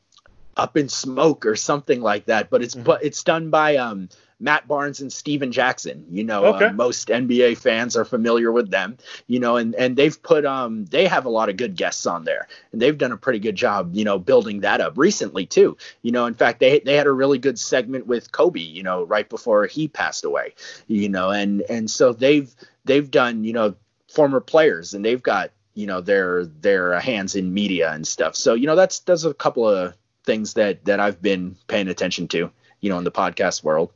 [0.57, 2.84] Up in Smoke or something like that, but it's mm-hmm.
[2.84, 4.09] but it's done by um,
[4.41, 6.07] Matt Barnes and Stephen Jackson.
[6.11, 6.66] You know, okay.
[6.66, 8.97] uh, most NBA fans are familiar with them.
[9.26, 12.24] You know, and and they've put um they have a lot of good guests on
[12.24, 13.95] there, and they've done a pretty good job.
[13.95, 15.76] You know, building that up recently too.
[16.03, 18.61] You know, in fact, they they had a really good segment with Kobe.
[18.61, 20.55] You know, right before he passed away.
[20.88, 22.53] You know, and and so they've
[22.84, 23.74] they've done you know
[24.09, 28.36] former players, and they've got you know their their hands in media and stuff.
[28.36, 32.28] So you know that's that's a couple of things that that I've been paying attention
[32.28, 32.51] to.
[32.80, 33.93] You know, in the podcast world.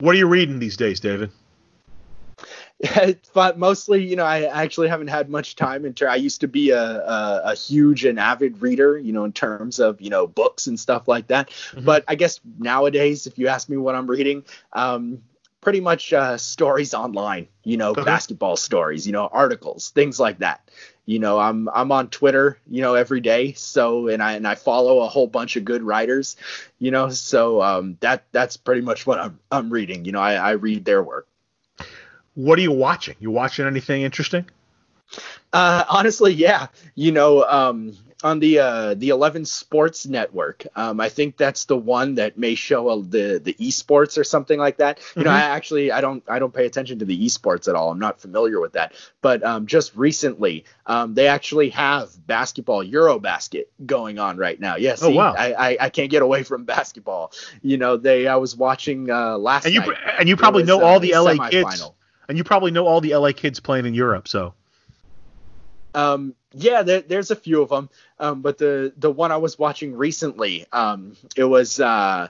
[0.00, 1.30] What are you reading these days, David?
[3.34, 5.84] but mostly, you know, I actually haven't had much time.
[5.84, 9.24] In ter- I used to be a, a, a, huge and avid reader, you know,
[9.24, 11.50] in terms of you know books and stuff like that.
[11.50, 11.84] Mm-hmm.
[11.84, 15.22] But I guess nowadays, if you ask me what I'm reading, um,
[15.60, 18.04] pretty much uh, stories online, you know, okay.
[18.04, 20.70] basketball stories, you know, articles, things like that
[21.08, 23.52] you know i'm i'm on twitter you know every day.
[23.54, 26.36] So and i and i follow a whole bunch of good writers
[26.78, 30.04] you know so um that that's pretty much what i'm i'm reading.
[30.04, 31.26] You know i i read their work.
[32.34, 33.16] What are you watching?
[33.20, 34.44] You watching anything interesting?
[35.50, 36.66] Uh honestly yeah.
[36.94, 40.66] You know um on the uh, the 11 Sports Network.
[40.74, 44.58] Um, I think that's the one that may show a, the the esports or something
[44.58, 44.98] like that.
[44.98, 45.22] You mm-hmm.
[45.22, 47.90] know, I actually I don't I don't pay attention to the esports at all.
[47.90, 48.94] I'm not familiar with that.
[49.22, 54.76] But um, just recently, um, they actually have basketball EuroBasket going on right now.
[54.76, 55.34] Yes, yeah, oh, wow.
[55.36, 57.32] I, I, I can't get away from basketball.
[57.62, 59.96] You know, they I was watching uh, last and you night.
[60.18, 61.90] and you probably was, know all uh, the LA kids.
[62.28, 64.52] And you probably know all the LA kids playing in Europe, so.
[65.94, 69.58] Um, yeah, there, there's a few of them, um, but the the one I was
[69.58, 72.28] watching recently, um, it was uh,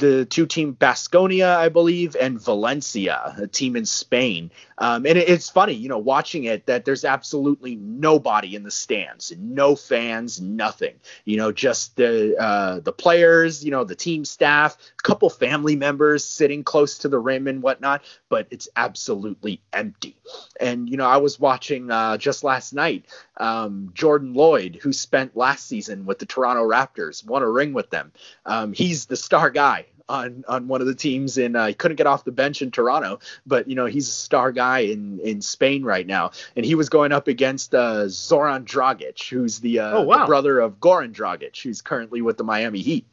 [0.00, 4.50] the two team Baskonia, I believe, and Valencia, a team in Spain.
[4.78, 8.70] Um, and it, it's funny, you know, watching it that there's absolutely nobody in the
[8.70, 10.94] stands, no fans, nothing.
[11.24, 15.76] You know, just the uh, the players, you know, the team staff, a couple family
[15.76, 20.16] members sitting close to the rim and whatnot, but it's absolutely empty.
[20.58, 23.04] And you know, I was watching uh, just last night
[23.36, 27.90] um, Jordan Loyd, who spent last season with the Toronto Raptors, won a ring with
[27.90, 28.12] them.
[28.46, 31.96] Um, he's the star guy on on one of the teams and uh, he couldn't
[31.96, 35.40] get off the bench in Toronto, but you know he's a star guy in in
[35.40, 39.98] Spain right now, and he was going up against uh, Zoran Dragic, who's the, uh,
[39.98, 40.18] oh, wow.
[40.18, 43.06] the brother of Goran Dragic, who's currently with the Miami Heat,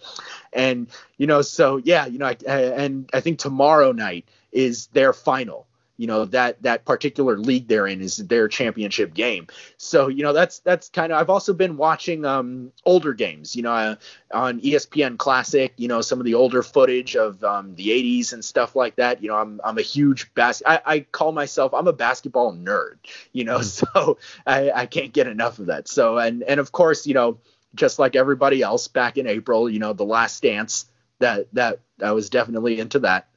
[0.51, 0.87] and
[1.17, 5.67] you know so yeah you know I, and I think tomorrow night is their final
[5.97, 9.47] you know that that particular league they're in is their championship game.
[9.77, 13.63] So you know that's that's kind of i've also been watching um older games you
[13.63, 13.95] know uh,
[14.33, 18.43] on espn classic you know some of the older footage of um, the 80s and
[18.43, 19.21] stuff like that.
[19.21, 22.97] You know i'm, I'm a huge bas I, I call myself i'm a basketball nerd
[23.33, 25.87] you know so I, I can't get enough of that.
[25.87, 27.39] So and and of course you know
[27.75, 30.85] just like everybody else back in april you know the last dance
[31.19, 33.27] that that i was definitely into that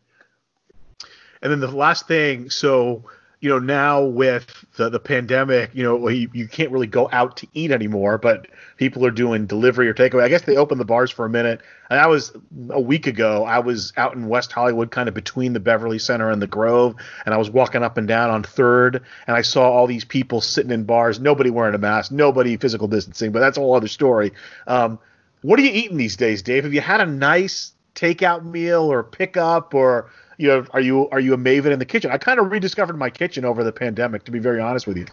[1.43, 3.05] and then the last thing, so
[3.41, 7.37] you know now with the, the pandemic, you know you, you can't really go out
[7.39, 10.23] to eat anymore, but people are doing delivery or takeaway.
[10.23, 11.61] I guess they opened the bars for a minute.
[11.91, 12.33] And I was
[12.71, 13.45] a week ago.
[13.45, 16.95] I was out in West Hollywood, kind of between the Beverly Center and the Grove,
[17.25, 20.41] and I was walking up and down on Third, and I saw all these people
[20.41, 23.89] sitting in bars, nobody wearing a mask, nobody physical distancing, but that's a whole other
[23.89, 24.33] story.
[24.67, 24.99] Um,
[25.43, 26.65] what are you eating these days, Dave?
[26.65, 30.11] Have you had a nice takeout meal or pickup or
[30.41, 32.11] you know, are you are you a maven in the kitchen?
[32.11, 35.07] I kind of rediscovered my kitchen over the pandemic, to be very honest with you.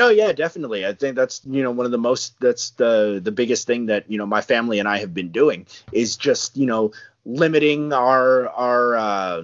[0.00, 0.84] Oh yeah, definitely.
[0.84, 4.10] I think that's you know one of the most that's the the biggest thing that
[4.10, 6.90] you know my family and I have been doing is just you know
[7.24, 9.42] limiting our our uh,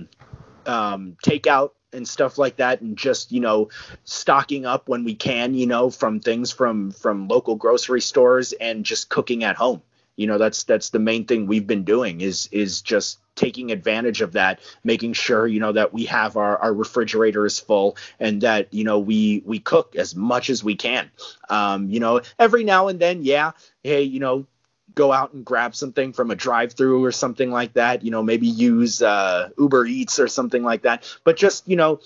[0.67, 3.69] um, takeout and stuff like that and just you know
[4.03, 8.85] stocking up when we can you know from things from from local grocery stores and
[8.85, 9.83] just cooking at home
[10.17, 14.21] you know that's that's the main thing we've been doing is is just taking advantage
[14.21, 18.43] of that making sure you know that we have our, our refrigerator is full and
[18.43, 21.11] that you know we we cook as much as we can.
[21.49, 23.53] Um, you know every now and then yeah
[23.83, 24.47] hey you know
[24.95, 28.23] go out and grab something from a drive through or something like that you know
[28.23, 32.01] maybe use uh, uber eats or something like that but just you know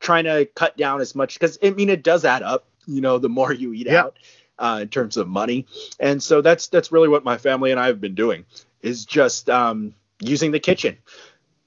[0.00, 3.18] trying to cut down as much because i mean it does add up you know
[3.18, 4.16] the more you eat out
[4.58, 5.66] uh, in terms of money.
[5.98, 8.44] And so that's that's really what my family and I have been doing
[8.80, 10.98] is just um, using the kitchen,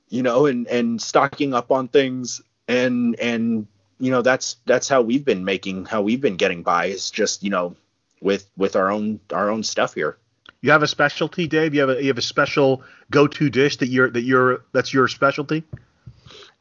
[0.09, 3.67] you know, and and stocking up on things and and
[3.99, 7.43] you know that's that's how we've been making how we've been getting by is just
[7.43, 7.75] you know
[8.21, 10.17] with with our own our own stuff here.
[10.61, 11.73] You have a specialty, Dave.
[11.75, 12.81] You have a you have a special
[13.11, 15.63] go-to dish that you're that you're that's your specialty.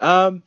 [0.00, 0.42] Um,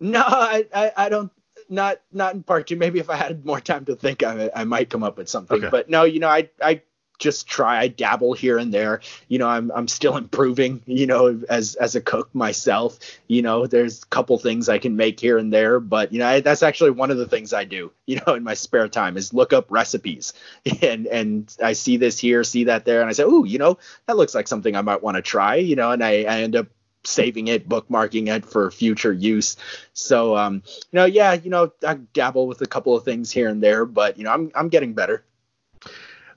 [0.00, 1.30] no, I, I, I don't
[1.70, 2.76] not not in part two.
[2.76, 5.28] Maybe if I had more time to think, of it, I might come up with
[5.28, 5.58] something.
[5.58, 5.70] Okay.
[5.70, 6.82] But no, you know, I I
[7.20, 7.78] just try.
[7.78, 9.00] I dabble here and there.
[9.28, 10.82] You know, I'm I'm still improving.
[10.86, 12.98] You know, as as a cook myself.
[13.28, 16.26] You know, there's a couple things I can make here and there, but you know,
[16.26, 17.92] I, that's actually one of the things I do.
[18.10, 20.32] You know, in my spare time is look up recipes,
[20.82, 23.78] and and I see this here, see that there, and I say, oh, you know,
[24.06, 25.54] that looks like something I might want to try.
[25.54, 26.66] You know, and I, I end up
[27.04, 29.56] saving it, bookmarking it for future use.
[29.92, 33.48] So, um, you know, yeah, you know, I dabble with a couple of things here
[33.48, 35.24] and there, but you know, I'm I'm getting better.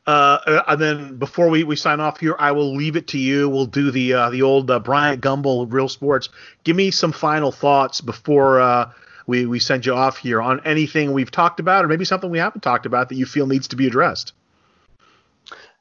[0.05, 3.47] Uh, and then before we, we sign off here, I will leave it to you.
[3.47, 6.29] We'll do the uh, the old uh, Bryant Gumbel Real Sports.
[6.63, 8.91] Give me some final thoughts before uh,
[9.27, 12.39] we we send you off here on anything we've talked about, or maybe something we
[12.39, 14.33] haven't talked about that you feel needs to be addressed.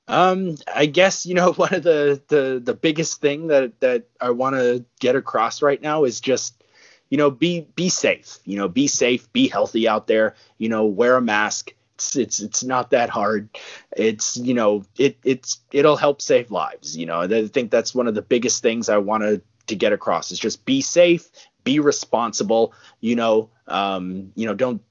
[0.08, 4.30] Um, I guess you know one of the the the biggest thing that that I
[4.30, 6.62] want to get across right now is just
[7.08, 8.38] you know be be safe.
[8.44, 10.34] You know, be safe, be healthy out there.
[10.58, 11.72] You know, wear a mask.
[11.94, 13.48] It's it's it's not that hard.
[13.96, 16.96] It's you know it it's it'll help save lives.
[16.96, 19.92] You know, I think that's one of the biggest things I want to to get
[19.92, 21.30] across is just be safe,
[21.62, 22.74] be responsible.
[23.00, 24.82] You know, um, you know, don't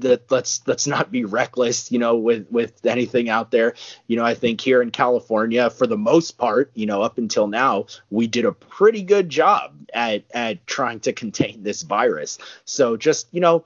[0.00, 3.74] that let's let's not be reckless, you know, with with anything out there.
[4.06, 7.46] You know, I think here in California, for the most part, you know, up until
[7.46, 12.38] now, we did a pretty good job at at trying to contain this virus.
[12.64, 13.64] So just you know,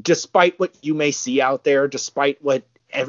[0.00, 2.64] despite what you may see out there, despite what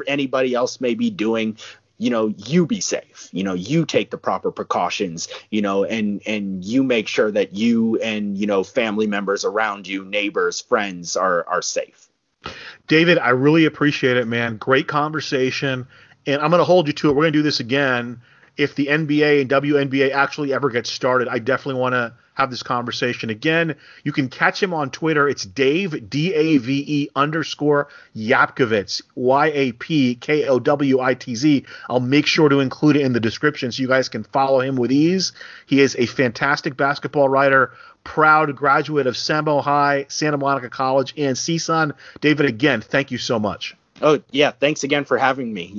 [0.06, 1.58] anybody else may be doing,
[1.98, 6.22] you know you be safe you know you take the proper precautions you know and
[6.26, 11.16] and you make sure that you and you know family members around you neighbors friends
[11.16, 12.03] are are safe
[12.88, 14.56] David, I really appreciate it, man.
[14.56, 15.86] Great conversation.
[16.26, 17.12] And I'm going to hold you to it.
[17.12, 18.20] We're going to do this again.
[18.56, 22.62] If the NBA and WNBA actually ever get started, I definitely want to have this
[22.62, 23.76] conversation again.
[24.02, 25.28] You can catch him on Twitter.
[25.28, 31.14] It's Dave, D A V E underscore Yapkowitz, Y A P K O W I
[31.14, 31.64] T Z.
[31.88, 34.76] I'll make sure to include it in the description so you guys can follow him
[34.76, 35.32] with ease.
[35.66, 37.72] He is a fantastic basketball writer,
[38.04, 41.92] proud graduate of Samo High, Santa Monica College, and CSUN.
[42.20, 43.76] David, again, thank you so much.
[44.02, 44.50] Oh, yeah.
[44.50, 45.72] Thanks again for having me.